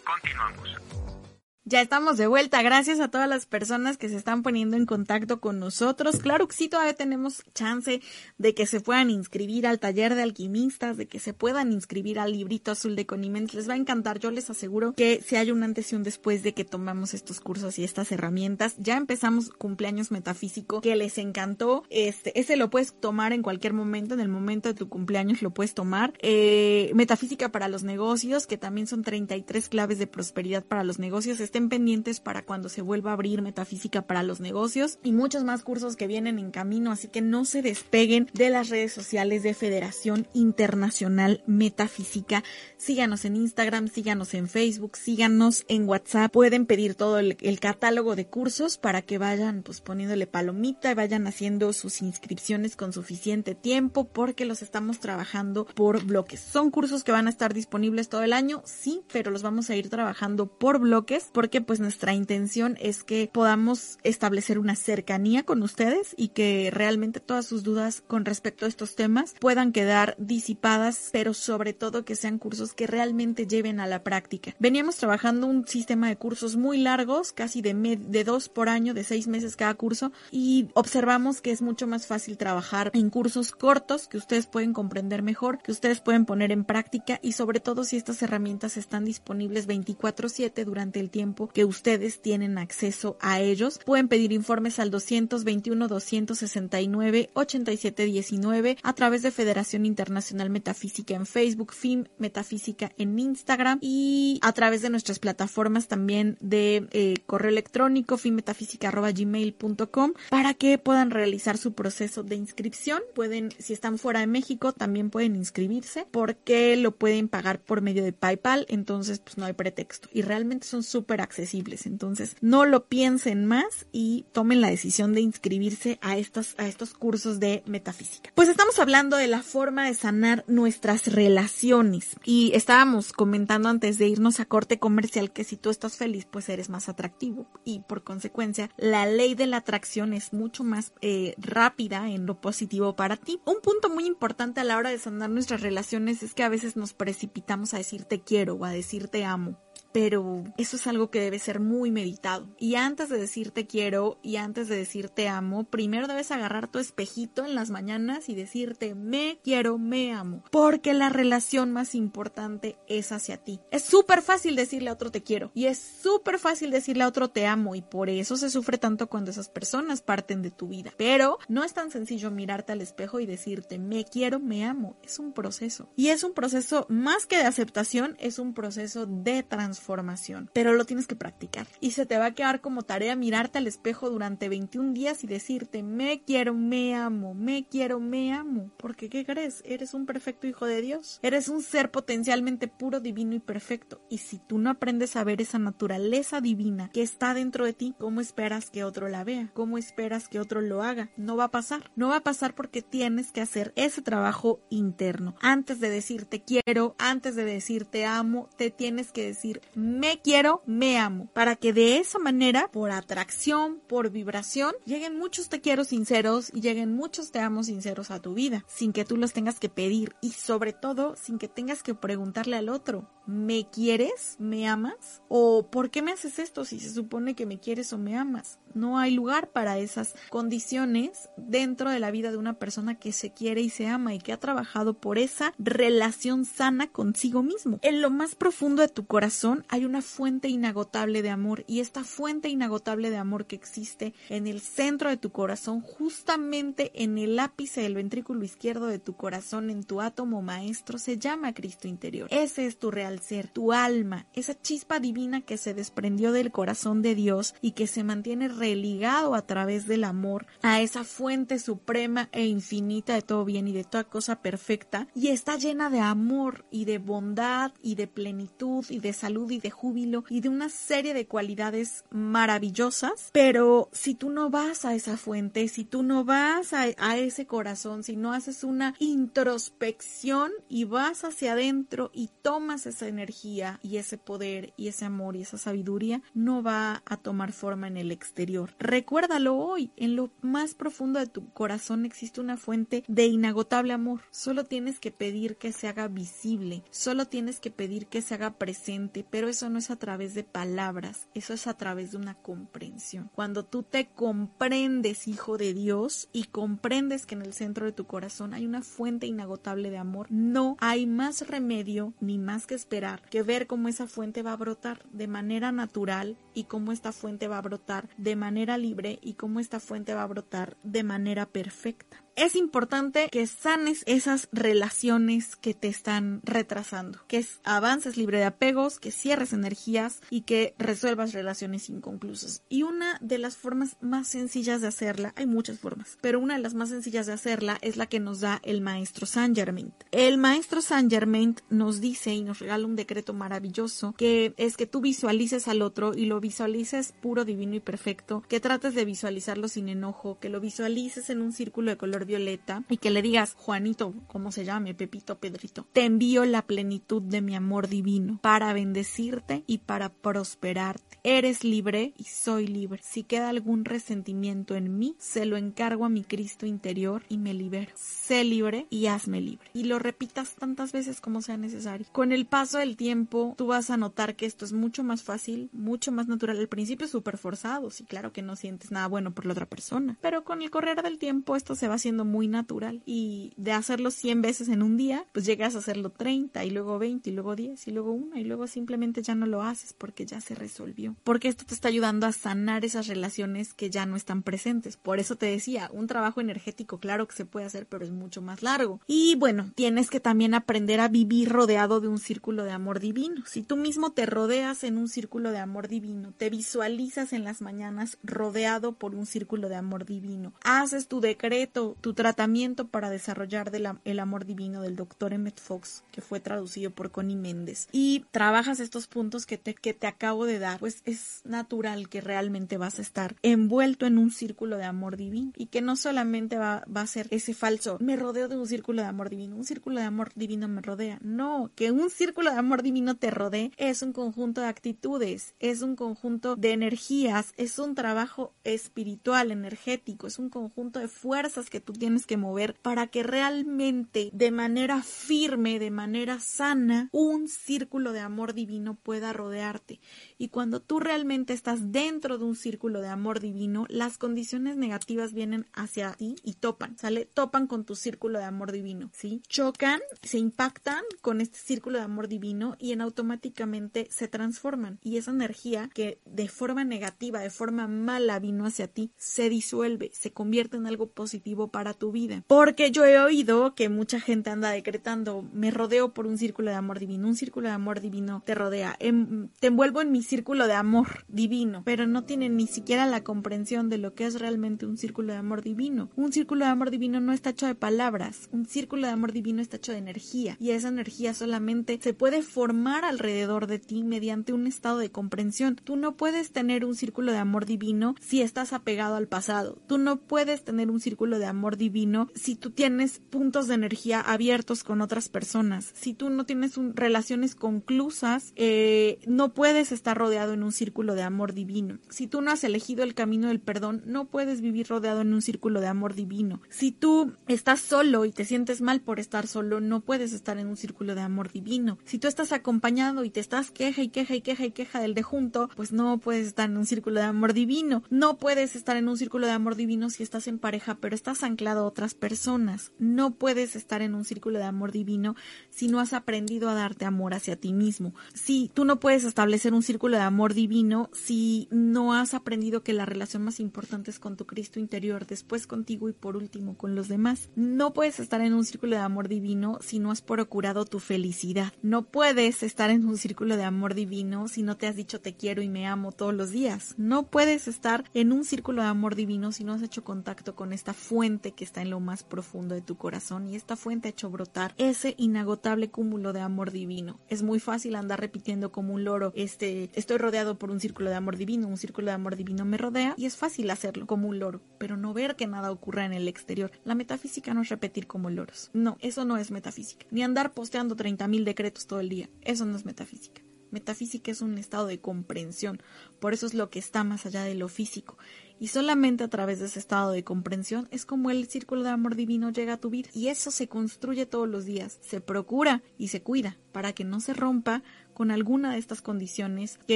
Continuamos. 0.04 1.23
Ya 1.66 1.80
estamos 1.80 2.18
de 2.18 2.28
vuelta. 2.28 2.62
Gracias 2.62 3.00
a 3.00 3.08
todas 3.08 3.30
las 3.30 3.46
personas 3.46 3.98
que 3.98 4.10
se 4.10 4.18
están 4.18 4.44
poniendo 4.44 4.76
en 4.76 4.86
contacto 4.86 5.40
con 5.40 5.60
nosotros. 5.60 6.18
Claro 6.18 6.46
que 6.46 6.56
sí, 6.58 6.68
todavía 6.68 6.94
tenemos 6.94 7.46
chance 7.54 8.02
de 8.38 8.54
que 8.54 8.66
se 8.66 8.82
puedan 8.82 9.10
inscribir 9.10 9.66
al 9.66 9.80
taller 9.80 10.14
de 10.14 10.24
alquimistas, 10.24 10.98
de 10.98 11.06
que 11.06 11.22
se 11.22 11.34
puedan 11.34 11.72
inscribir 11.72 12.20
al 12.20 12.34
librito 12.34 12.72
azul 12.72 12.98
de 12.98 13.06
Conimens. 13.06 13.54
Les 13.54 13.70
va 13.70 13.76
a 13.76 13.78
encantar. 13.78 14.20
Yo 14.20 14.30
les 14.30 14.50
aseguro 14.50 14.94
que 14.94 15.22
si 15.26 15.38
hay 15.38 15.52
un 15.52 15.64
antes 15.64 15.94
y 15.94 15.96
un 15.96 16.04
después 16.04 16.44
de 16.44 16.54
que 16.54 16.66
tomamos 16.66 17.14
estos 17.14 17.40
cursos 17.40 17.80
y 17.80 17.86
estas 17.86 18.12
herramientas, 18.12 18.76
ya 18.78 18.98
empezamos 18.98 19.50
cumpleaños 19.50 20.12
metafísico 20.12 20.82
que 20.82 20.98
les 20.98 21.18
encantó. 21.18 21.84
Este, 21.90 22.38
ese 22.38 22.58
lo 22.58 22.70
puedes 22.70 22.94
tomar 22.94 23.32
en 23.32 23.42
cualquier 23.42 23.72
momento. 23.72 24.16
En 24.16 24.20
el 24.20 24.28
momento 24.28 24.68
de 24.68 24.76
tu 24.76 24.90
cumpleaños 24.90 25.42
lo 25.42 25.52
puedes 25.52 25.74
tomar. 25.74 26.12
Eh, 26.20 26.92
metafísica 26.94 27.54
para 27.54 27.70
los 27.70 27.84
negocios, 27.84 28.48
que 28.48 28.58
también 28.58 28.86
son 28.86 29.02
33 29.02 29.70
claves 29.70 29.98
de 29.98 30.08
prosperidad 30.08 30.66
para 30.66 30.84
los 30.84 31.00
negocios 31.00 31.40
estén 31.54 31.70
pendientes 31.70 32.20
para 32.20 32.42
cuando 32.42 32.68
se 32.68 32.82
vuelva 32.82 33.12
a 33.12 33.14
abrir 33.14 33.44
Metafísica 33.44 34.02
para 34.08 34.24
los 34.24 34.40
negocios 34.40 34.98
y 35.04 35.12
muchos 35.12 35.44
más 35.44 35.62
cursos 35.62 35.96
que 35.96 36.08
vienen 36.08 36.40
en 36.40 36.50
camino, 36.50 36.92
así 36.92 37.10
que 37.10 37.22
no 37.22 37.46
se 37.46 37.62
despeguen 37.62 38.28
de 38.34 38.50
las 38.50 38.70
redes 38.70 38.92
sociales 38.92 39.44
de 39.44 39.54
Federación 39.54 40.26
Internacional 40.34 41.44
Metafísica. 41.46 42.44
Síganos 42.78 43.24
en 43.26 43.36
Instagram, 43.36 43.88
síganos 43.88 44.34
en 44.34 44.50
Facebook, 44.50 44.98
síganos 44.98 45.64
en 45.68 45.88
WhatsApp. 45.88 46.32
Pueden 46.32 46.66
pedir 46.66 46.96
todo 46.96 47.20
el, 47.20 47.38
catálogo 47.60 48.16
de 48.16 48.26
cursos 48.26 48.80
para 48.80 49.04
que 49.04 49.20
vayan 49.20 49.62
pues 49.62 49.80
poniéndole 49.80 50.26
palomita 50.26 50.90
y 50.90 50.96
vayan 50.96 51.28
haciendo 51.28 51.72
sus 51.72 52.02
inscripciones 52.02 52.76
con 52.76 52.94
suficiente 52.94 53.54
tiempo 53.54 54.06
porque 54.06 54.46
los 54.46 54.64
estamos 54.64 55.00
trabajando 55.00 55.66
por 55.66 56.04
bloques. 56.04 56.40
Son 56.40 56.72
cursos 56.72 57.04
que 57.04 57.12
van 57.12 57.28
a 57.28 57.30
estar 57.30 57.54
disponibles 57.54 58.10
todo 58.10 58.24
el 58.24 58.34
año, 58.34 58.64
sí, 58.66 59.04
pero 59.14 59.30
los 59.30 59.44
vamos 59.44 59.70
a 59.70 59.76
ir 59.76 59.92
trabajando 59.92 60.48
por 60.48 60.80
bloques 60.80 61.30
porque 61.44 61.60
pues 61.60 61.82
nuestra 61.82 62.14
intención 62.14 62.78
es 62.80 63.04
que 63.04 63.30
podamos 63.34 63.98
establecer 64.04 64.58
una 64.60 64.78
cercanía 64.78 65.44
con 65.44 65.62
ustedes 65.62 66.16
y 66.16 66.30
que 66.30 66.70
realmente 66.72 67.20
todas 67.20 67.46
sus 67.46 67.64
dudas 67.64 68.02
con 68.08 68.24
respecto 68.24 68.64
a 68.64 68.70
estos 68.70 68.96
temas 68.96 69.36
puedan 69.42 69.74
quedar 69.74 70.16
disipadas, 70.18 71.10
pero 71.12 71.34
sobre 71.34 71.74
todo 71.74 72.06
que 72.06 72.16
sean 72.16 72.40
cursos 72.40 72.74
que 72.74 72.88
realmente 72.88 73.46
lleven 73.46 73.82
a 73.82 73.88
la 73.88 74.04
práctica. 74.04 74.56
Veníamos 74.58 74.96
trabajando 74.96 75.46
un 75.48 75.68
sistema 75.68 76.08
de 76.08 76.16
cursos 76.16 76.56
muy 76.56 76.78
largos, 76.78 77.34
casi 77.34 77.62
de, 77.62 77.98
de 77.98 78.24
dos 78.24 78.48
por 78.48 78.70
año, 78.70 78.94
de 78.94 79.04
seis 79.04 79.28
meses 79.28 79.58
cada 79.58 79.74
curso, 79.74 80.14
y 80.32 80.70
observamos 80.76 81.42
que 81.42 81.52
es 81.52 81.62
mucho 81.62 81.88
más 81.88 82.08
fácil 82.08 82.38
trabajar 82.38 82.90
en 82.94 83.10
cursos 83.10 83.52
cortos 83.52 84.08
que 84.08 84.16
ustedes 84.16 84.48
pueden 84.48 84.72
comprender 84.72 85.24
mejor, 85.24 85.62
que 85.62 85.74
ustedes 85.74 86.00
pueden 86.00 86.24
poner 86.24 86.54
en 86.54 86.64
práctica 86.64 87.20
y 87.22 87.34
sobre 87.34 87.60
todo 87.60 87.84
si 87.84 87.98
estas 87.98 88.22
herramientas 88.22 88.78
están 88.78 89.04
disponibles 89.04 89.68
24/7 89.68 90.64
durante 90.64 91.02
el 91.02 91.10
tiempo 91.10 91.33
que 91.54 91.66
ustedes 91.66 92.22
tienen 92.22 92.58
acceso 92.58 93.18
a 93.20 93.40
ellos. 93.40 93.80
Pueden 93.86 94.08
pedir 94.08 94.32
informes 94.32 94.80
al 94.80 94.92
221 94.92 95.88
269 95.88 97.30
8719 97.34 98.78
a 98.82 98.94
través 98.94 99.22
de 99.22 99.32
Federación 99.32 99.86
Internacional 99.86 100.50
Metafísica 100.50 101.14
en 101.16 101.26
Facebook, 101.26 101.74
FIM 101.74 102.06
Metafísica 102.18 102.92
en 102.98 103.18
Instagram 103.20 103.80
y 103.82 104.40
a 104.42 104.52
través 104.54 104.82
de 104.82 104.90
nuestras 104.90 105.20
plataformas 105.20 105.88
también 105.88 106.38
de 106.40 106.88
eh, 106.92 107.16
correo 107.26 107.50
electrónico 107.50 108.18
finmetafísica.gmail.com 108.18 110.14
para 110.30 110.54
que 110.54 110.78
puedan 110.78 111.12
realizar 111.12 111.58
su 111.58 111.74
proceso 111.74 112.24
de 112.24 112.36
inscripción. 112.36 113.02
Pueden, 113.16 113.50
si 113.58 113.74
están 113.74 113.98
fuera 113.98 114.22
de 114.22 114.28
México, 114.28 114.74
también 114.74 115.10
pueden 115.10 115.36
inscribirse 115.36 116.08
porque 116.12 116.76
lo 116.78 116.92
pueden 116.92 117.28
pagar 117.28 117.60
por 117.60 117.82
medio 117.82 118.04
de 118.04 118.14
PayPal, 118.14 118.66
entonces 118.70 119.20
pues 119.20 119.38
no 119.38 119.46
hay 119.46 119.54
pretexto 119.54 120.10
y 120.12 120.22
realmente 120.22 120.68
son 120.68 120.84
súper 120.84 121.22
accesibles. 121.24 121.86
Entonces, 121.86 122.36
no 122.42 122.66
lo 122.66 122.86
piensen 122.86 123.46
más 123.46 123.88
y 123.92 124.26
tomen 124.32 124.62
la 124.62 124.70
decisión 124.70 125.14
de 125.14 125.22
inscribirse 125.22 125.98
a 126.02 126.18
estos, 126.18 126.56
a 126.58 126.68
estos 126.68 126.94
cursos 126.94 127.40
de 127.40 127.64
metafísica. 127.66 128.32
Pues 128.36 128.50
estamos 128.50 128.80
hablando 128.80 129.18
de 129.18 129.28
la 129.28 129.42
forma 129.42 129.86
de 129.86 129.94
sanar 129.94 130.44
nuestras 130.48 131.08
relaciones 131.08 132.16
y 132.24 132.52
estábamos 132.54 133.14
comentando 133.14 133.70
antes 133.70 133.98
de 133.98 134.08
irnos 134.08 134.40
a 134.40 134.46
corte 134.46 134.80
comercial 134.80 135.32
que 135.32 135.44
si 135.44 135.58
tú 135.58 135.70
estás 135.70 135.98
feliz, 135.98 136.26
pues 136.30 136.50
eres 136.50 136.70
más 136.70 136.90
atractivo 136.90 137.48
y 137.64 137.80
por 137.80 138.04
consecuencia 138.04 138.70
la 138.78 139.06
ley 139.06 139.36
de 139.36 139.48
la 139.48 139.58
atracción 139.58 140.14
es 140.14 140.34
mucho 140.34 140.64
más 140.64 140.94
eh, 141.02 141.36
rápida 141.38 142.10
en 142.10 142.26
lo 142.26 142.40
positivo 142.42 142.96
para 142.96 143.18
ti. 143.18 143.40
Un 143.46 143.62
punto 143.62 143.90
muy 143.90 144.06
importante 144.06 144.62
a 144.62 144.64
la 144.64 144.78
hora 144.78 144.90
de 144.90 144.98
sanar 144.98 145.30
nuestras 145.30 145.62
relaciones 145.62 146.24
es 146.24 146.34
que 146.34 146.44
a 146.44 146.50
veces 146.50 146.76
nos 146.76 146.94
precipitamos 146.94 147.74
a 147.74 147.78
decir 147.78 148.06
te 148.06 148.22
quiero 148.22 148.56
o 148.56 148.66
a 148.66 148.72
decir 148.72 149.08
te 149.08 149.26
amo 149.26 149.58
pero 149.94 150.44
eso 150.58 150.76
es 150.76 150.88
algo 150.88 151.10
que 151.10 151.22
debe 151.22 151.40
ser 151.40 151.60
muy 151.60 151.92
meditado. 151.92 152.48
Y 152.58 152.76
antes 152.76 153.10
de 153.10 153.20
decirte 153.20 153.68
quiero 153.68 154.18
y 154.22 154.38
antes 154.38 154.68
de 154.68 154.76
decirte 154.76 155.30
amo, 155.30 155.64
primero 155.64 156.08
debes 156.08 156.32
agarrar 156.32 156.68
tu 156.68 156.80
espejito 156.80 157.46
en 157.46 157.56
las 157.56 157.70
mañanas 157.70 158.28
y 158.28 158.36
decirte 158.36 158.96
me 158.96 159.40
quiero, 159.44 159.78
me 159.78 160.12
amo, 160.14 160.44
porque 160.52 160.94
la 160.94 161.10
relación 161.10 161.72
más 161.72 161.96
importante 161.96 162.76
es 162.88 163.12
hacia 163.12 163.38
ti. 163.38 163.60
Es 163.72 163.84
súper 163.84 164.22
fácil 164.22 164.56
decirle 164.56 164.90
a 164.90 164.94
otro 164.94 165.12
te 165.12 165.22
quiero 165.22 165.52
y 165.54 165.68
es 165.68 165.78
súper 165.78 166.40
fácil 166.40 166.72
decirle 166.72 167.04
a 167.04 167.08
otro 167.08 167.30
te 167.30 167.46
amo 167.46 167.76
y 167.76 167.82
por 167.82 168.10
eso 168.10 168.36
se 168.36 168.50
sufre 168.50 168.80
tanto 168.80 169.08
cuando 169.08 169.30
esas 169.32 169.50
personas 169.50 170.02
parten 170.02 170.42
de 170.42 170.52
tu 170.52 170.68
vida. 170.68 170.92
Pero 170.98 171.38
no 171.48 171.64
es 171.64 171.74
tan 171.74 171.92
sencillo 171.92 172.32
mirarte 172.32 172.72
al 172.72 172.82
espejo 172.82 173.20
y 173.20 173.28
decirte 173.28 173.78
me 173.78 174.06
quiero, 174.06 174.40
me 174.40 174.66
amo. 174.66 174.98
Es 175.04 175.20
un 175.20 175.34
proceso. 175.34 175.90
Y 175.96 176.08
es 176.08 176.24
un 176.24 176.34
proceso 176.34 176.88
más 176.90 177.28
que 177.28 177.38
de 177.38 177.44
aceptación, 177.44 178.16
es 178.20 178.40
un 178.40 178.56
proceso 178.56 179.06
de 179.06 179.44
transformación 179.44 179.83
formación, 179.84 180.50
pero 180.54 180.74
lo 180.74 180.86
tienes 180.86 181.06
que 181.06 181.16
practicar. 181.16 181.68
Y 181.80 181.92
se 181.92 182.06
te 182.06 182.18
va 182.18 182.26
a 182.26 182.34
quedar 182.34 182.62
como 182.62 182.82
tarea 182.82 183.16
mirarte 183.16 183.60
al 183.60 183.68
espejo 183.68 184.10
durante 184.10 184.50
21 184.50 184.94
días 184.94 185.24
y 185.24 185.28
decirte, 185.28 185.84
me 185.84 186.24
quiero, 186.24 186.56
me 186.56 186.96
amo, 186.96 187.34
me 187.36 187.68
quiero, 187.68 188.00
me 188.00 188.34
amo. 188.34 188.72
Porque, 188.78 189.10
¿qué 189.10 189.26
crees? 189.26 189.62
Eres 189.66 189.94
un 189.94 190.06
perfecto 190.06 190.48
hijo 190.48 190.66
de 190.66 190.82
Dios. 190.82 191.20
Eres 191.22 191.48
un 191.50 191.62
ser 191.62 191.92
potencialmente 191.92 192.68
puro, 192.68 193.00
divino 193.00 193.36
y 193.36 193.40
perfecto. 193.40 194.02
Y 194.10 194.20
si 194.20 194.40
tú 194.40 194.58
no 194.58 194.70
aprendes 194.70 195.16
a 195.16 195.24
ver 195.24 195.42
esa 195.42 195.60
naturaleza 195.60 196.42
divina 196.42 196.90
que 196.94 197.02
está 197.02 197.34
dentro 197.34 197.66
de 197.66 197.74
ti, 197.74 197.94
¿cómo 198.00 198.22
esperas 198.22 198.70
que 198.70 198.84
otro 198.84 199.10
la 199.10 199.24
vea? 199.24 199.50
¿Cómo 199.54 199.78
esperas 199.78 200.28
que 200.28 200.40
otro 200.40 200.62
lo 200.62 200.84
haga? 200.84 201.10
No 201.18 201.36
va 201.36 201.46
a 201.46 201.52
pasar. 201.52 201.92
No 201.96 202.10
va 202.10 202.18
a 202.18 202.24
pasar 202.24 202.56
porque 202.56 202.82
tienes 202.82 203.32
que 203.32 203.42
hacer 203.42 203.74
ese 203.76 204.02
trabajo 204.02 204.62
interno. 204.70 205.36
Antes 205.42 205.80
de 205.80 205.90
decirte 205.90 206.44
quiero, 206.44 206.96
antes 206.98 207.36
de 207.36 207.46
decirte 207.46 208.06
amo, 208.06 208.50
te 208.58 208.72
tienes 208.72 209.12
que 209.12 209.26
decir 209.26 209.62
me 209.76 210.20
quiero, 210.22 210.62
me 210.66 210.98
amo, 210.98 211.28
para 211.34 211.56
que 211.56 211.74
de 211.74 211.98
esa 211.98 212.20
manera, 212.20 212.70
por 212.72 212.92
atracción, 212.92 213.82
por 213.88 214.10
vibración, 214.10 214.74
lleguen 214.86 215.18
muchos 215.18 215.50
te 215.50 215.62
quiero 215.62 215.84
sinceros 215.84 216.52
y 216.54 216.62
lleguen 216.62 216.96
muchos 216.96 217.32
te 217.32 217.40
amo 217.40 217.64
sinceros 217.64 218.12
a 218.12 218.22
tu 218.22 218.34
vida, 218.34 218.66
sin 218.68 218.94
que 218.94 219.06
tú 219.06 219.18
los 219.18 219.34
tengas 219.34 219.60
que 219.60 219.70
pedir 219.70 220.16
y 220.22 220.32
sobre 220.32 220.74
todo 220.74 221.16
sin 221.16 221.38
que 221.38 221.48
tengas 221.48 221.84
que 221.84 221.96
preguntarle 221.96 222.58
al 222.58 222.70
otro, 222.70 223.10
¿me 223.26 223.70
quieres? 223.70 224.36
¿Me 224.40 224.68
amas? 224.68 225.22
¿O 225.28 225.70
por 225.70 225.90
qué 225.90 226.02
me 226.02 226.12
haces 226.12 226.40
esto 226.40 226.66
si 226.66 226.80
se 226.80 226.94
supone 226.94 227.36
que 227.36 227.46
me 227.46 227.60
quieres 227.60 227.94
o 227.94 227.98
me 227.98 228.18
amas? 228.18 228.60
No 228.74 228.98
hay 228.98 229.12
lugar 229.12 229.50
para 229.50 229.78
esas 229.80 230.16
condiciones 230.30 231.30
dentro 231.38 231.90
de 231.90 232.00
la 232.00 232.12
vida 232.12 232.32
de 232.32 232.38
una 232.38 232.54
persona 232.54 232.96
que 232.96 233.12
se 233.12 233.32
quiere 233.32 233.62
y 233.62 233.70
se 233.70 233.88
ama 233.88 234.14
y 234.14 234.20
que 234.20 234.34
ha 234.34 234.40
trabajado 234.40 234.94
por 234.94 235.18
esa 235.18 235.54
relación 235.60 236.46
sana 236.46 236.88
consigo 236.88 237.44
mismo. 237.44 237.80
En 237.82 238.02
lo 238.02 238.10
más 238.10 238.36
profundo 238.36 238.82
de 238.82 238.88
tu 238.88 239.06
corazón 239.06 239.66
hay 239.70 239.86
una 239.86 240.02
fuente 240.02 240.48
inagotable 240.48 241.22
de 241.22 241.30
amor 241.30 241.64
y 241.68 241.80
esta 241.80 242.04
fuente 242.04 242.50
inagotable 242.50 243.10
de 243.10 243.18
amor 243.18 243.46
que 243.46 243.56
existe 243.56 244.14
en 244.30 244.48
el 244.48 244.62
centro 244.62 245.10
de 245.10 245.18
tu 245.18 245.32
corazón, 245.32 245.82
justamente 245.82 246.92
en 247.04 247.18
el 247.18 247.40
ápice 247.40 247.82
del 247.82 247.96
ventrículo 247.96 248.44
izquierdo 248.44 248.88
de 248.88 249.00
tu 249.00 249.14
corazón, 249.16 249.70
en 249.70 249.84
tu 249.84 250.02
átomo 250.02 250.42
maestro, 250.42 250.98
se 250.98 251.18
llama 251.18 251.54
Cristo 251.54 251.88
interior. 251.88 252.28
Ese 252.32 252.66
es 252.66 252.78
tu 252.78 252.92
real 252.92 253.20
ser, 253.20 253.48
tu 253.48 253.74
alma, 253.74 254.26
esa 254.34 254.60
chispa 254.60 255.00
divina 255.00 255.42
que 255.42 255.58
se 255.58 255.74
desprendió 255.74 256.32
del 256.32 256.52
corazón 256.52 257.02
de 257.02 257.16
Dios 257.16 257.56
y 257.62 257.72
que 257.72 257.88
se 257.88 258.04
mantiene 258.04 258.48
religado 258.64 259.36
a 259.36 259.46
través 259.46 259.88
del 259.88 260.06
amor 260.06 260.46
a 260.62 260.80
esa 260.80 261.04
fuente 261.04 261.60
suprema 261.60 262.30
e 262.32 262.46
infinita 262.46 263.14
de 263.14 263.22
todo 263.22 263.44
bien 263.44 263.68
y 263.68 263.74
de 263.74 263.84
toda 263.84 264.06
cosa 264.06 264.42
perfecta 264.42 265.08
y 265.14 265.28
está 265.28 265.58
llena 265.58 265.90
de 265.90 266.00
amor 266.00 266.66
y 266.72 266.86
de 266.86 266.98
bondad 266.98 267.74
y 267.82 267.96
de 267.96 268.08
plenitud 268.08 268.86
y 268.90 269.00
de 269.00 269.12
salud 269.12 269.52
y 269.52 269.60
de 269.60 269.70
júbilo 269.70 270.24
y 270.30 270.40
de 270.40 270.48
una 270.48 270.70
serie 270.70 271.14
de 271.14 271.28
cualidades 271.28 272.06
maravillosas, 272.10 273.30
pero 273.34 273.90
si 273.92 274.16
tú 274.16 274.30
no 274.30 274.50
vas 274.50 274.86
a 274.86 274.96
esa 274.96 275.18
fuente, 275.18 275.68
si 275.68 275.84
tú 275.84 276.02
no 276.02 276.24
vas 276.24 276.72
a, 276.72 276.86
a 276.98 277.18
ese 277.18 277.46
corazón, 277.46 278.04
si 278.04 278.16
no 278.16 278.32
haces 278.32 278.64
una 278.64 278.96
introspección 279.00 280.52
y 280.70 280.86
vas 280.86 281.26
hacia 281.26 281.52
adentro 281.52 282.12
y 282.14 282.30
tomas 282.42 282.86
esa 282.86 283.08
energía 283.08 283.82
y 283.84 283.98
ese 283.98 284.18
poder 284.18 284.74
y 284.78 284.88
ese 284.88 285.04
amor 285.04 285.36
y 285.36 285.42
esa 285.42 285.58
sabiduría, 285.58 286.22
no 286.34 286.64
va 286.64 287.04
a 287.06 287.18
tomar 287.18 287.52
forma 287.52 287.88
en 287.88 287.98
el 287.98 288.12
exterior. 288.12 288.53
Recuérdalo 288.80 289.58
hoy, 289.58 289.92
en 289.96 290.16
lo 290.16 290.32
más 290.42 290.76
profundo 290.76 291.20
de 291.20 291.28
tu 291.28 291.50
corazón 291.50 292.06
existe 292.06 292.40
una 292.40 292.58
fuente 292.58 293.04
de 293.08 293.26
inagotable 293.26 293.94
amor. 293.94 294.22
Solo 294.30 294.66
tienes 294.66 295.00
que 295.00 295.12
pedir 295.12 295.58
que 295.58 295.72
se 295.72 295.88
haga 295.88 296.08
visible, 296.08 296.84
solo 296.92 297.26
tienes 297.26 297.60
que 297.60 297.72
pedir 297.72 298.08
que 298.08 298.22
se 298.22 298.36
haga 298.36 298.58
presente, 298.58 299.26
pero 299.28 299.48
eso 299.50 299.70
no 299.70 299.80
es 299.80 299.90
a 299.90 299.96
través 299.96 300.36
de 300.36 300.44
palabras, 300.44 301.28
eso 301.34 301.54
es 301.54 301.66
a 301.66 301.76
través 301.76 302.12
de 302.12 302.18
una 302.18 302.36
comprensión. 302.36 303.32
Cuando 303.34 303.66
tú 303.66 303.82
te 303.82 304.08
comprendes, 304.08 305.28
hijo 305.28 305.58
de 305.58 305.74
Dios, 305.74 306.30
y 306.32 306.44
comprendes 306.46 307.26
que 307.26 307.36
en 307.36 307.42
el 307.42 307.54
centro 307.54 307.86
de 307.86 307.92
tu 307.92 308.06
corazón 308.06 308.54
hay 308.54 308.66
una 308.66 308.84
fuente 308.84 309.26
inagotable 309.26 309.90
de 309.90 309.98
amor, 309.98 310.28
no 310.30 310.78
hay 310.80 311.08
más 311.08 311.48
remedio 311.48 312.14
ni 312.20 312.38
más 312.38 312.68
que 312.68 312.76
esperar 312.76 313.22
que 313.30 313.42
ver 313.42 313.66
cómo 313.66 313.88
esa 313.88 314.06
fuente 314.06 314.44
va 314.44 314.54
a 314.54 314.58
brotar 314.58 315.04
de 315.12 315.28
manera 315.28 315.72
natural 315.72 316.38
y 316.54 316.66
cómo 316.66 316.92
esta 316.92 317.12
fuente 317.12 317.48
va 317.48 317.58
a 317.58 317.62
brotar 317.62 318.10
de 318.18 318.36
manera 318.36 318.43
libre 318.52 319.20
y 319.22 319.34
cómo 319.34 319.60
esta 319.60 319.80
fuente 319.80 320.14
va 320.14 320.24
a 320.24 320.28
brotar 320.28 320.78
de 320.84 321.04
manera 321.04 321.46
perfecta 321.46 322.23
es 322.36 322.56
importante 322.56 323.30
que 323.32 323.46
sanes 323.48 324.04
esas 324.06 324.48
relaciones 324.52 325.56
que 325.56 325.74
te 325.74 325.88
están 325.88 326.42
retrasando, 326.44 327.20
que 327.28 327.46
avances 327.64 328.18
libre 328.18 328.40
de 328.40 328.46
apegos, 328.46 329.00
que 329.00 329.12
cierres 329.12 329.54
energías 329.54 330.22
y 330.30 330.42
que 330.42 330.74
resuelvas 330.78 331.34
relaciones 331.34 331.90
inconclusas. 331.90 332.64
Y 332.70 332.84
una 332.84 333.18
de 333.22 333.38
las 333.38 333.58
formas 333.58 333.98
más 334.02 334.28
sencillas 334.28 334.82
de 334.82 334.88
hacerla, 334.88 335.34
hay 335.36 335.46
muchas 335.46 335.80
formas, 335.80 336.18
pero 336.22 336.40
una 336.40 336.56
de 336.56 336.62
las 336.62 336.74
más 336.74 336.90
sencillas 336.90 337.28
de 337.28 337.34
hacerla 337.34 337.78
es 337.82 337.98
la 337.98 338.08
que 338.08 338.20
nos 338.20 338.40
da 338.40 338.60
el 338.64 338.82
maestro 338.82 339.26
Saint 339.26 339.56
Germain. 339.56 339.94
El 340.12 340.38
maestro 340.38 340.82
Saint 340.82 341.12
Germain 341.12 341.56
nos 341.70 342.02
dice 342.02 342.34
y 342.34 342.44
nos 342.44 342.60
regala 342.60 342.86
un 342.86 342.96
decreto 342.96 343.34
maravilloso 343.34 344.14
que 344.18 344.54
es 344.58 344.78
que 344.78 344.88
tú 344.88 345.02
visualices 345.02 345.68
al 345.68 345.82
otro 345.82 346.14
y 346.16 346.26
lo 346.26 346.40
visualices 346.40 347.14
puro, 347.22 347.46
divino 347.46 347.76
y 347.76 347.80
perfecto, 347.80 348.44
que 348.48 348.60
trates 348.60 348.96
de 348.96 349.06
visualizarlo 349.06 349.68
sin 349.68 349.90
enojo, 349.90 350.40
que 350.40 350.50
lo 350.50 350.60
visualices 350.60 351.30
en 351.30 351.42
un 351.42 351.52
círculo 351.52 351.92
de 351.92 351.98
color 351.98 352.23
violeta 352.26 352.84
y 352.90 352.98
que 352.98 353.12
le 353.12 353.22
digas, 353.22 353.56
Juanito, 353.58 354.14
como 354.28 354.52
se 354.52 354.66
llame, 354.66 354.94
Pepito, 354.94 355.38
Pedrito, 355.40 355.86
te 355.94 356.06
envío 356.06 356.46
la 356.46 356.62
plenitud 356.62 357.22
de 357.22 357.42
mi 357.42 357.56
amor 357.56 357.88
divino 357.88 358.40
para 358.42 358.74
bendecirte 358.74 359.64
y 359.68 359.80
para 359.80 360.10
prosperarte. 360.10 361.13
Eres 361.26 361.64
libre 361.64 362.14
y 362.18 362.26
soy 362.26 362.68
libre. 362.68 363.00
Si 363.02 363.24
queda 363.24 363.48
algún 363.48 363.86
resentimiento 363.86 364.76
en 364.76 364.98
mí, 364.98 365.16
se 365.20 365.46
lo 365.46 365.56
encargo 365.56 366.04
a 366.04 366.10
mi 366.10 366.26
Cristo 366.26 366.66
interior 366.66 367.24
y 367.30 367.38
me 367.38 367.54
libero. 367.54 367.94
Sé 367.96 368.44
libre 368.44 368.88
y 368.90 369.06
hazme 369.06 369.40
libre. 369.40 369.66
Y 369.74 369.86
lo 369.86 370.00
repitas 370.00 370.56
tantas 370.56 370.92
veces 370.92 371.22
como 371.22 371.42
sea 371.42 371.56
necesario. 371.56 372.08
Con 372.12 372.34
el 372.34 372.46
paso 372.46 372.78
del 372.78 372.98
tiempo, 372.98 373.54
tú 373.58 373.68
vas 373.68 373.90
a 373.90 373.96
notar 373.96 374.36
que 374.36 374.46
esto 374.46 374.66
es 374.66 374.74
mucho 374.74 375.06
más 375.06 375.24
fácil, 375.24 375.70
mucho 375.72 376.12
más 376.12 376.28
natural. 376.28 376.60
Al 376.60 376.68
principio 376.68 377.06
es 377.06 377.12
súper 377.12 377.38
forzado, 377.38 377.90
sí, 377.90 378.04
claro 378.04 378.34
que 378.34 378.42
no 378.42 378.58
sientes 378.58 378.92
nada 378.92 379.08
bueno 379.08 379.34
por 379.34 379.46
la 379.46 379.54
otra 379.54 379.66
persona. 379.66 380.18
Pero 380.20 380.44
con 380.44 380.62
el 380.62 380.72
correr 380.72 381.02
del 381.04 381.20
tiempo, 381.20 381.56
esto 381.56 381.74
se 381.76 381.88
va 381.88 381.94
haciendo 381.94 382.26
muy 382.26 382.50
natural 382.50 383.02
y 383.06 383.54
de 383.56 383.72
hacerlo 383.72 384.12
100 384.12 384.42
veces 384.42 384.68
en 384.68 384.84
un 384.84 384.98
día, 384.98 385.26
pues 385.32 385.46
llegas 385.46 385.76
a 385.76 385.80
hacerlo 385.80 386.10
30 386.10 386.66
y 386.66 386.72
luego 386.72 387.00
20 387.00 387.30
y 387.30 387.34
luego 387.34 387.56
10 387.56 387.88
y 387.88 387.92
luego 387.92 388.12
1 388.12 388.38
y 388.38 388.44
luego 388.44 388.68
simplemente 388.68 389.22
ya 389.22 389.36
no 389.36 389.46
lo 389.46 389.64
haces 389.64 389.94
porque 389.94 390.26
ya 390.26 390.42
se 390.42 390.54
resolvió. 390.54 391.13
Porque 391.24 391.48
esto 391.48 391.66
te 391.66 391.74
está 391.74 391.88
ayudando 391.88 392.26
a 392.26 392.32
sanar 392.32 392.86
esas 392.86 393.08
relaciones 393.08 393.74
que 393.74 393.90
ya 393.90 394.06
no 394.06 394.16
están 394.16 394.44
presentes. 394.44 394.98
Por 394.98 395.20
eso 395.20 395.36
te 395.36 395.46
decía, 395.46 395.90
un 395.92 396.08
trabajo 396.08 396.42
energético 396.42 397.00
claro 397.00 397.28
que 397.28 397.36
se 397.36 397.46
puede 397.46 397.66
hacer, 397.66 397.86
pero 397.88 398.04
es 398.04 398.12
mucho 398.12 398.42
más 398.42 398.64
largo. 398.64 399.00
Y 399.08 399.36
bueno, 399.36 399.72
tienes 399.76 400.10
que 400.10 400.20
también 400.20 400.54
aprender 400.54 401.00
a 401.00 401.08
vivir 401.08 401.50
rodeado 401.50 402.02
de 402.02 402.08
un 402.08 402.20
círculo 402.20 402.64
de 402.64 402.72
amor 402.72 403.00
divino. 403.00 403.44
Si 403.46 403.62
tú 403.64 403.78
mismo 403.78 404.12
te 404.12 404.26
rodeas 404.26 404.84
en 404.84 404.98
un 404.98 405.08
círculo 405.08 405.52
de 405.52 405.60
amor 405.60 405.88
divino, 405.88 406.34
te 406.38 406.50
visualizas 406.50 407.34
en 407.34 407.44
las 407.44 407.62
mañanas 407.62 408.18
rodeado 408.24 408.94
por 408.94 409.16
un 409.16 409.26
círculo 409.26 409.70
de 409.70 409.76
amor 409.76 410.06
divino, 410.06 410.54
haces 410.64 411.08
tu 411.08 411.22
decreto, 411.22 411.96
tu 412.02 412.14
tratamiento 412.14 412.88
para 412.88 413.10
desarrollar 413.10 413.72
el 414.04 414.20
amor 414.20 414.46
divino 414.46 414.82
del 414.82 414.96
doctor 414.96 415.34
Emmett 415.34 415.60
Fox, 415.60 416.04
que 416.12 416.22
fue 416.22 416.40
traducido 416.40 416.92
por 416.92 417.12
Connie 417.12 417.36
Méndez, 417.36 417.88
y 417.92 418.26
trabajas 418.32 418.80
estos 418.80 419.08
puntos 419.08 419.46
que 419.46 419.58
te, 419.58 419.74
que 419.74 419.94
te 419.94 420.08
acabo 420.08 420.46
de 420.46 420.60
dar, 420.60 420.80
pues 420.80 421.02
es 421.06 421.42
natural 421.44 422.10
que 422.10 422.22
realmente 422.22 422.78
vas 422.78 423.00
a 423.00 423.02
estar 423.02 423.36
envuelto 423.42 424.06
en 424.06 424.18
un 424.18 424.32
círculo 424.32 424.78
de 424.78 424.86
amor 424.86 425.18
divino 425.18 425.52
y 425.56 425.68
que 425.68 425.82
no 425.82 425.96
solamente 425.96 426.58
va, 426.58 426.84
va 426.94 427.02
a 427.02 427.08
ser 427.08 427.28
ese 427.32 427.54
falso, 427.54 427.98
me 428.00 428.16
rodeo 428.16 428.48
de 428.48 428.58
un 428.58 428.68
círculo 428.68 429.02
de 429.02 429.08
amor 429.08 429.30
divino, 429.30 429.56
un 429.56 429.64
círculo 429.64 430.00
de 430.00 430.06
amor 430.06 430.32
divino 430.36 430.68
me 430.68 430.82
rodea. 430.82 431.20
No, 431.22 431.72
que 431.76 431.92
un 431.92 432.10
círculo 432.10 432.52
de 432.52 432.58
amor 432.58 432.84
divino 432.84 433.16
te 433.16 433.32
rodee 433.32 433.72
es 433.78 434.02
un 434.02 434.14
conjunto 434.14 434.62
de 434.62 434.68
actitudes, 434.68 435.56
es 435.60 435.82
un 435.82 435.96
conjunto 435.96 436.56
de 436.56 436.72
energías, 436.72 437.54
es 437.58 437.80
un 437.80 437.96
trabajo 437.96 438.54
espiritual, 438.64 439.52
energético, 439.52 440.28
es 440.28 440.40
un 440.40 440.50
conjunto 440.50 441.00
de 441.00 441.08
fuerzas 441.08 441.70
que 441.70 441.80
tú 441.80 441.94
tienes 441.94 442.26
que 442.26 442.38
mover 442.38 442.76
para 442.82 443.08
que 443.08 443.24
realmente 443.24 444.30
de 444.34 444.52
manera 444.52 445.04
firme, 445.04 445.80
de 445.80 445.92
manera 445.92 446.40
sana, 446.40 447.10
un 447.12 447.48
círculo 447.48 448.14
de 448.14 448.20
amor 448.20 448.54
divino 448.54 448.96
pueda 448.96 449.34
rodearte. 449.34 450.00
Y 450.38 450.50
cuando 450.50 450.82
tú 450.82 450.93
realmente 451.00 451.54
estás 451.54 451.92
dentro 451.92 452.38
de 452.38 452.46
un 452.46 452.56
círculo 452.56 453.02
de 453.02 453.08
amor 453.08 453.40
divino, 453.40 453.86
las 453.90 454.18
condiciones 454.18 454.78
negativas 454.78 455.34
vienen 455.34 455.66
hacia 455.74 456.14
ti 456.14 456.36
y 456.44 456.56
topan, 456.56 456.98
¿sale? 456.98 457.26
Topan 457.26 457.68
con 457.68 457.86
tu 457.86 457.96
círculo 457.96 458.40
de 458.40 458.46
amor 458.46 458.72
divino, 458.72 459.10
¿sí? 459.14 459.42
Chocan, 459.48 460.02
se 460.22 460.38
impactan 460.38 461.04
con 461.22 461.42
este 461.42 461.58
círculo 461.58 461.98
de 461.98 462.06
amor 462.06 462.28
divino 462.28 462.76
y 462.80 462.92
en 462.92 463.02
automáticamente 463.02 464.08
se 464.10 464.28
transforman. 464.28 465.00
Y 465.02 465.18
esa 465.18 465.32
energía 465.32 465.90
que 465.94 466.20
de 466.26 466.48
forma 466.48 466.84
negativa, 466.84 467.40
de 467.40 467.50
forma 467.50 467.88
mala 467.88 468.40
vino 468.40 468.66
hacia 468.66 468.88
ti, 468.88 469.12
se 469.18 469.50
disuelve, 469.50 470.12
se 470.14 470.32
convierte 470.32 470.78
en 470.78 470.88
algo 470.88 471.08
positivo 471.08 471.70
para 471.70 471.94
tu 471.94 472.12
vida. 472.12 472.44
Porque 472.48 472.92
yo 472.92 473.06
he 473.06 473.20
oído 473.20 473.76
que 473.76 473.90
mucha 473.90 474.20
gente 474.20 474.50
anda 474.50 474.72
decretando, 474.72 475.44
me 475.54 475.72
rodeo 475.72 476.14
por 476.14 476.28
un 476.28 476.38
círculo 476.38 476.72
de 476.72 476.78
amor 476.78 477.00
divino, 477.00 477.28
un 477.28 477.36
círculo 477.36 477.68
de 477.68 477.74
amor 477.74 478.02
divino 478.02 478.44
te 478.46 478.56
rodea, 478.56 478.96
em, 479.00 479.50
te 479.60 479.68
envuelvo 479.68 480.02
en 480.02 480.12
mi 480.12 480.24
círculo 480.24 480.68
de 480.68 480.74
amor 480.74 480.83
divino, 481.28 481.82
pero 481.86 482.08
no 482.08 482.24
tienen 482.24 482.58
ni 482.58 482.68
siquiera 482.68 483.06
la 483.06 483.24
comprensión 483.24 483.90
de 483.90 483.98
lo 483.98 484.14
que 484.14 484.26
es 484.26 484.40
realmente 484.40 484.86
un 484.86 484.98
círculo 484.98 485.34
de 485.34 485.40
amor 485.40 485.62
divino. 485.62 486.10
Un 486.16 486.32
círculo 486.32 486.66
de 486.66 486.72
amor 486.72 486.92
divino 486.92 487.20
no 487.20 487.34
está 487.34 487.52
hecho 487.52 487.68
de 487.68 487.76
palabras, 487.76 488.50
un 488.52 488.66
círculo 488.66 489.08
de 489.08 489.14
amor 489.14 489.32
divino 489.32 489.62
está 489.62 489.78
hecho 489.78 489.92
de 489.92 489.98
energía 489.98 490.58
y 490.60 490.72
esa 490.72 490.88
energía 490.88 491.34
solamente 491.34 492.00
se 492.02 492.14
puede 492.14 492.42
formar 492.42 493.06
alrededor 493.06 493.68
de 493.68 493.80
ti 493.80 494.04
mediante 494.04 494.54
un 494.54 494.68
estado 494.68 494.98
de 494.98 495.12
comprensión. 495.12 495.76
Tú 495.76 495.96
no 495.96 496.16
puedes 496.16 496.52
tener 496.52 496.86
un 496.86 496.96
círculo 496.96 497.32
de 497.32 497.38
amor 497.38 497.66
divino 497.66 498.16
si 498.20 498.42
estás 498.42 498.74
apegado 498.74 499.16
al 499.16 499.28
pasado. 499.28 499.82
Tú 499.88 499.98
no 499.98 500.18
puedes 500.18 500.64
tener 500.64 500.90
un 500.90 501.00
círculo 501.00 501.40
de 501.40 501.46
amor 501.46 501.78
divino 501.78 502.30
si 502.36 502.56
tú 502.56 502.72
tienes 502.72 503.20
puntos 503.20 503.68
de 503.68 503.76
energía 503.76 504.20
abiertos 504.22 504.84
con 504.84 505.02
otras 505.02 505.30
personas, 505.30 505.92
si 505.94 506.14
tú 506.14 506.30
no 506.30 506.46
tienes 506.46 506.74
relaciones 506.96 507.56
conclusas, 507.56 508.54
eh, 508.56 509.20
no 509.28 509.54
puedes 509.54 509.92
estar 509.92 510.18
rodeado 510.18 510.54
en 510.54 510.63
un 510.64 510.72
círculo 510.72 511.16
de 511.16 511.22
amor 511.22 511.54
divino. 511.54 512.00
Si 512.10 512.28
tú 512.28 512.42
no 512.42 512.52
has 512.52 512.64
elegido 512.64 513.04
el 513.04 513.14
camino 513.14 513.48
del 513.48 513.60
perdón, 513.60 514.02
no 514.06 514.26
puedes 514.26 514.62
vivir 514.62 514.88
rodeado 514.88 515.22
en 515.22 515.34
un 515.34 515.42
círculo 515.42 515.82
de 515.82 515.88
amor 515.88 516.16
divino. 516.16 516.62
Si 516.70 516.92
tú 516.92 517.34
estás 517.48 517.80
solo 517.82 518.26
y 518.26 518.32
te 518.32 518.46
sientes 518.46 518.82
mal 518.82 519.02
por 519.02 519.20
estar 519.20 519.48
solo, 519.48 519.80
no 519.80 520.02
puedes 520.02 520.34
estar 520.34 520.58
en 520.58 520.68
un 520.68 520.78
círculo 520.78 521.16
de 521.16 521.22
amor 521.22 521.52
divino. 521.52 521.98
Si 522.06 522.18
tú 522.18 522.28
estás 522.28 522.52
acompañado 522.52 523.24
y 523.24 523.30
te 523.30 523.40
estás 523.40 523.72
queja 523.72 524.02
y 524.02 524.10
queja 524.10 524.36
y 524.36 524.42
queja 524.42 524.66
y 524.66 524.72
queja 524.72 525.00
del 525.00 525.14
de 525.14 525.24
junto, 525.24 525.70
pues 525.76 525.92
no 525.92 526.18
puedes 526.18 526.48
estar 526.48 526.70
en 526.70 526.78
un 526.78 526.86
círculo 526.86 527.20
de 527.20 527.26
amor 527.26 527.54
divino. 527.54 528.04
No 528.10 528.38
puedes 528.38 528.76
estar 528.76 528.98
en 528.98 529.08
un 529.08 529.18
círculo 529.18 529.48
de 529.48 529.54
amor 529.54 529.76
divino 529.76 530.10
si 530.10 530.24
estás 530.24 530.48
en 530.48 530.60
pareja, 530.60 530.96
pero 530.96 531.16
estás 531.16 531.44
anclado 531.44 531.82
a 531.82 531.88
otras 531.88 532.14
personas. 532.14 532.92
No 533.00 533.36
puedes 533.36 533.76
estar 533.76 534.02
en 534.02 534.16
un 534.16 534.26
círculo 534.26 534.60
de 534.60 534.66
amor 534.66 534.92
divino 534.92 535.36
si 535.70 535.88
no 535.88 536.00
has 536.00 536.14
aprendido 536.14 536.70
a 536.70 536.74
darte 536.74 537.06
amor 537.06 537.34
hacia 537.34 537.56
ti 537.56 537.74
mismo. 537.74 538.14
Si 538.34 538.72
tú 538.74 538.86
no 538.86 539.00
puedes 539.00 539.24
establecer 539.24 539.74
un 539.74 539.84
círculo 539.84 540.18
de 540.18 540.24
amor 540.24 540.53
divino 540.54 541.10
si 541.14 541.68
no 541.72 542.14
has 542.14 542.34
aprendido 542.34 542.84
que 542.84 542.94
la 542.94 543.06
relación 543.06 543.44
más 543.44 543.60
importante 543.60 544.12
es 544.12 544.20
con 544.20 544.38
tu 544.38 544.46
Cristo 544.46 544.80
interior, 544.80 545.26
después 545.26 545.68
contigo 545.68 546.10
y 546.10 546.14
por 546.14 546.38
último 546.38 546.78
con 546.78 546.96
los 546.96 547.08
demás. 547.08 547.50
No 547.56 547.94
puedes 547.94 548.20
estar 548.20 548.42
en 548.42 548.54
un 548.54 548.66
círculo 548.66 548.96
de 548.96 549.02
amor 549.02 549.28
divino 549.28 549.80
si 549.82 550.00
no 550.00 550.12
has 550.12 550.22
procurado 550.22 550.86
tu 550.86 551.00
felicidad. 551.00 551.74
No 551.82 552.04
puedes 552.04 552.64
estar 552.64 552.90
en 552.90 553.06
un 553.06 553.18
círculo 553.18 553.58
de 553.58 553.64
amor 553.64 553.96
divino 553.96 554.48
si 554.48 554.64
no 554.64 554.78
te 554.78 554.88
has 554.88 554.96
dicho 554.96 555.22
te 555.22 555.36
quiero 555.36 555.62
y 555.62 555.70
me 555.70 555.88
amo 555.88 556.12
todos 556.12 556.34
los 556.34 556.52
días. 556.52 556.96
No 556.98 557.28
puedes 557.28 557.68
estar 557.68 558.04
en 558.14 558.32
un 558.32 558.44
círculo 558.44 558.82
de 558.82 558.88
amor 558.88 559.16
divino 559.16 559.52
si 559.52 559.64
no 559.64 559.74
has 559.74 559.82
hecho 559.82 560.04
contacto 560.04 560.56
con 560.56 560.74
esta 560.74 560.94
fuente 560.94 561.52
que 561.52 561.64
está 561.64 561.82
en 561.82 561.90
lo 561.90 562.00
más 562.00 562.24
profundo 562.24 562.76
de 562.76 562.82
tu 562.82 562.98
corazón 562.98 563.48
y 563.48 563.56
esta 563.56 563.76
fuente 563.76 564.08
ha 564.08 564.12
hecho 564.12 564.30
brotar 564.30 564.74
ese 564.78 565.16
inagotable 565.18 565.90
cúmulo 565.90 566.34
de 566.34 566.42
amor 566.42 566.72
divino. 566.72 567.20
Es 567.30 567.44
muy 567.44 567.60
fácil 567.60 567.96
andar 567.96 568.20
repitiendo 568.20 568.72
como 568.72 568.94
un 568.94 569.04
loro, 569.04 569.32
este, 569.36 569.90
estoy 569.94 570.18
por 570.58 570.72
un 570.72 570.80
círculo 570.80 571.10
de 571.10 571.16
amor 571.16 571.38
divino, 571.38 571.68
un 571.68 571.78
círculo 571.78 572.08
de 572.08 572.14
amor 572.14 572.36
divino 572.36 572.66
me 572.66 572.78
rodea 572.78 573.16
y 573.18 573.26
es 573.26 573.36
fácil 573.36 573.70
hacerlo 573.70 574.06
como 574.06 574.28
un 574.28 574.40
loro, 574.40 574.62
pero 574.78 574.98
no 574.98 575.14
ver 575.14 575.36
que 575.36 575.48
nada 575.48 575.72
ocurra 575.72 576.06
en 576.06 576.14
el 576.14 576.28
exterior. 576.28 576.72
La 576.84 576.96
metafísica 576.96 577.54
no 577.54 577.62
es 577.62 577.70
repetir 577.70 578.08
como 578.08 578.30
loros. 578.30 578.70
No, 578.74 578.98
eso 579.00 579.26
no 579.26 579.38
es 579.38 579.52
metafísica. 579.52 580.06
Ni 580.12 580.24
andar 580.24 580.54
posteando 580.54 580.96
30.000 580.96 581.44
decretos 581.44 581.88
todo 581.88 582.00
el 582.00 582.10
día. 582.10 582.30
Eso 582.42 582.66
no 582.66 582.76
es 582.76 582.86
metafísica. 582.86 583.42
Metafísica 583.72 584.30
es 584.30 584.44
un 584.44 584.60
estado 584.60 584.86
de 584.86 585.00
comprensión, 585.00 585.82
por 586.20 586.36
eso 586.36 586.46
es 586.46 586.54
lo 586.54 586.70
que 586.70 586.78
está 586.78 587.04
más 587.04 587.26
allá 587.26 587.44
de 587.44 587.56
lo 587.56 587.68
físico. 587.68 588.20
Y 588.60 588.68
solamente 588.68 589.24
a 589.24 589.30
través 589.30 589.60
de 589.60 589.66
ese 589.66 589.80
estado 589.80 590.12
de 590.12 590.24
comprensión 590.24 590.88
es 590.92 591.08
como 591.08 591.32
el 591.32 591.48
círculo 591.48 591.82
de 591.82 591.90
amor 591.90 592.16
divino 592.16 592.52
llega 592.52 592.74
a 592.74 592.80
tu 592.80 592.92
vida. 592.92 593.10
Y 593.14 593.30
eso 593.30 593.50
se 593.50 593.68
construye 593.68 594.28
todos 594.28 594.48
los 594.48 594.66
días, 594.66 595.00
se 595.02 595.22
procura 595.22 595.82
y 595.98 596.10
se 596.10 596.22
cuida 596.22 596.56
para 596.74 596.92
que 596.92 597.06
no 597.06 597.22
se 597.22 597.34
rompa 597.34 597.84
con 598.14 598.32
alguna 598.32 598.74
de 598.74 598.78
estas 598.78 599.02
condiciones 599.02 599.80
que 599.88 599.96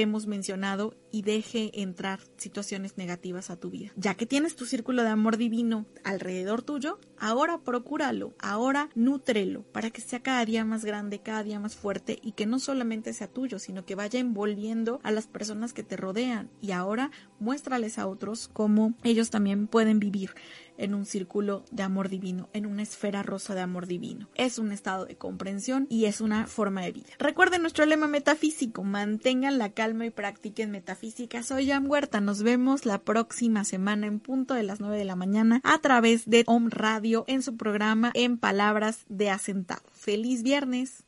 hemos 0.00 0.26
mencionado 0.26 0.94
y 1.12 1.22
deje 1.22 1.70
entrar 1.80 2.20
situaciones 2.36 2.96
negativas 2.96 3.50
a 3.50 3.56
tu 3.56 3.70
vida. 3.70 3.92
Ya 3.96 4.14
que 4.14 4.26
tienes 4.26 4.56
tu 4.56 4.66
círculo 4.66 5.02
de 5.02 5.10
amor 5.10 5.36
divino 5.36 5.86
alrededor 6.04 6.62
tuyo, 6.62 6.98
ahora 7.18 7.58
procúralo, 7.58 8.34
ahora 8.38 8.88
nútrelo 8.94 9.62
para 9.72 9.90
que 9.90 10.00
sea 10.00 10.20
cada 10.20 10.44
día 10.44 10.64
más 10.64 10.84
grande, 10.84 11.20
cada 11.20 11.42
día 11.42 11.60
más 11.60 11.76
fuerte 11.76 12.18
y 12.22 12.32
que 12.32 12.46
no 12.46 12.58
solamente 12.58 13.12
sea 13.12 13.28
tuyo, 13.28 13.58
sino 13.58 13.84
que 13.84 13.94
vaya 13.94 14.18
envolviendo 14.18 15.00
a 15.02 15.10
las 15.10 15.26
personas 15.26 15.72
que 15.72 15.82
te 15.82 15.96
rodean 15.96 16.50
y 16.60 16.72
ahora 16.72 17.10
muéstrales 17.38 17.98
a 17.98 18.06
otros 18.06 18.48
cómo 18.48 18.94
ellos 19.04 19.30
también 19.30 19.66
pueden 19.66 20.00
vivir 20.00 20.30
en 20.78 20.94
un 20.94 21.04
círculo 21.04 21.64
de 21.70 21.82
amor 21.82 22.08
divino, 22.08 22.48
en 22.54 22.64
una 22.64 22.82
esfera 22.82 23.22
rosa 23.22 23.54
de 23.54 23.60
amor 23.60 23.86
divino. 23.86 24.28
Es 24.34 24.58
un 24.58 24.72
estado 24.72 25.04
de 25.04 25.16
comprensión 25.16 25.86
y 25.90 26.06
es 26.06 26.20
una 26.20 26.46
forma 26.46 26.82
de 26.82 26.92
vida. 26.92 27.08
Recuerden 27.18 27.62
nuestro 27.62 27.84
lema 27.84 28.06
metafísico, 28.06 28.84
mantengan 28.84 29.58
la 29.58 29.70
calma 29.70 30.06
y 30.06 30.10
practiquen 30.10 30.70
metafísica. 30.70 31.42
Soy 31.42 31.68
Jan 31.68 31.86
Huerta, 31.90 32.20
nos 32.20 32.42
vemos 32.42 32.86
la 32.86 33.02
próxima 33.02 33.64
semana 33.64 34.06
en 34.06 34.20
punto 34.20 34.54
de 34.54 34.62
las 34.62 34.80
9 34.80 34.96
de 34.96 35.04
la 35.04 35.16
mañana 35.16 35.60
a 35.64 35.78
través 35.80 36.28
de 36.30 36.44
Om 36.46 36.70
Radio 36.70 37.24
en 37.26 37.42
su 37.42 37.56
programa 37.56 38.10
En 38.14 38.38
Palabras 38.38 39.04
de 39.08 39.30
Asentado. 39.30 39.82
¡Feliz 39.92 40.42
viernes! 40.42 41.04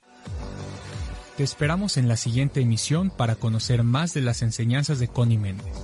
Te 1.36 1.44
esperamos 1.44 1.96
en 1.96 2.08
la 2.08 2.16
siguiente 2.16 2.60
emisión 2.60 3.10
para 3.10 3.36
conocer 3.36 3.82
más 3.82 4.12
de 4.12 4.20
las 4.20 4.42
enseñanzas 4.42 4.98
de 4.98 5.08
Connie 5.08 5.38
Méndez. 5.38 5.74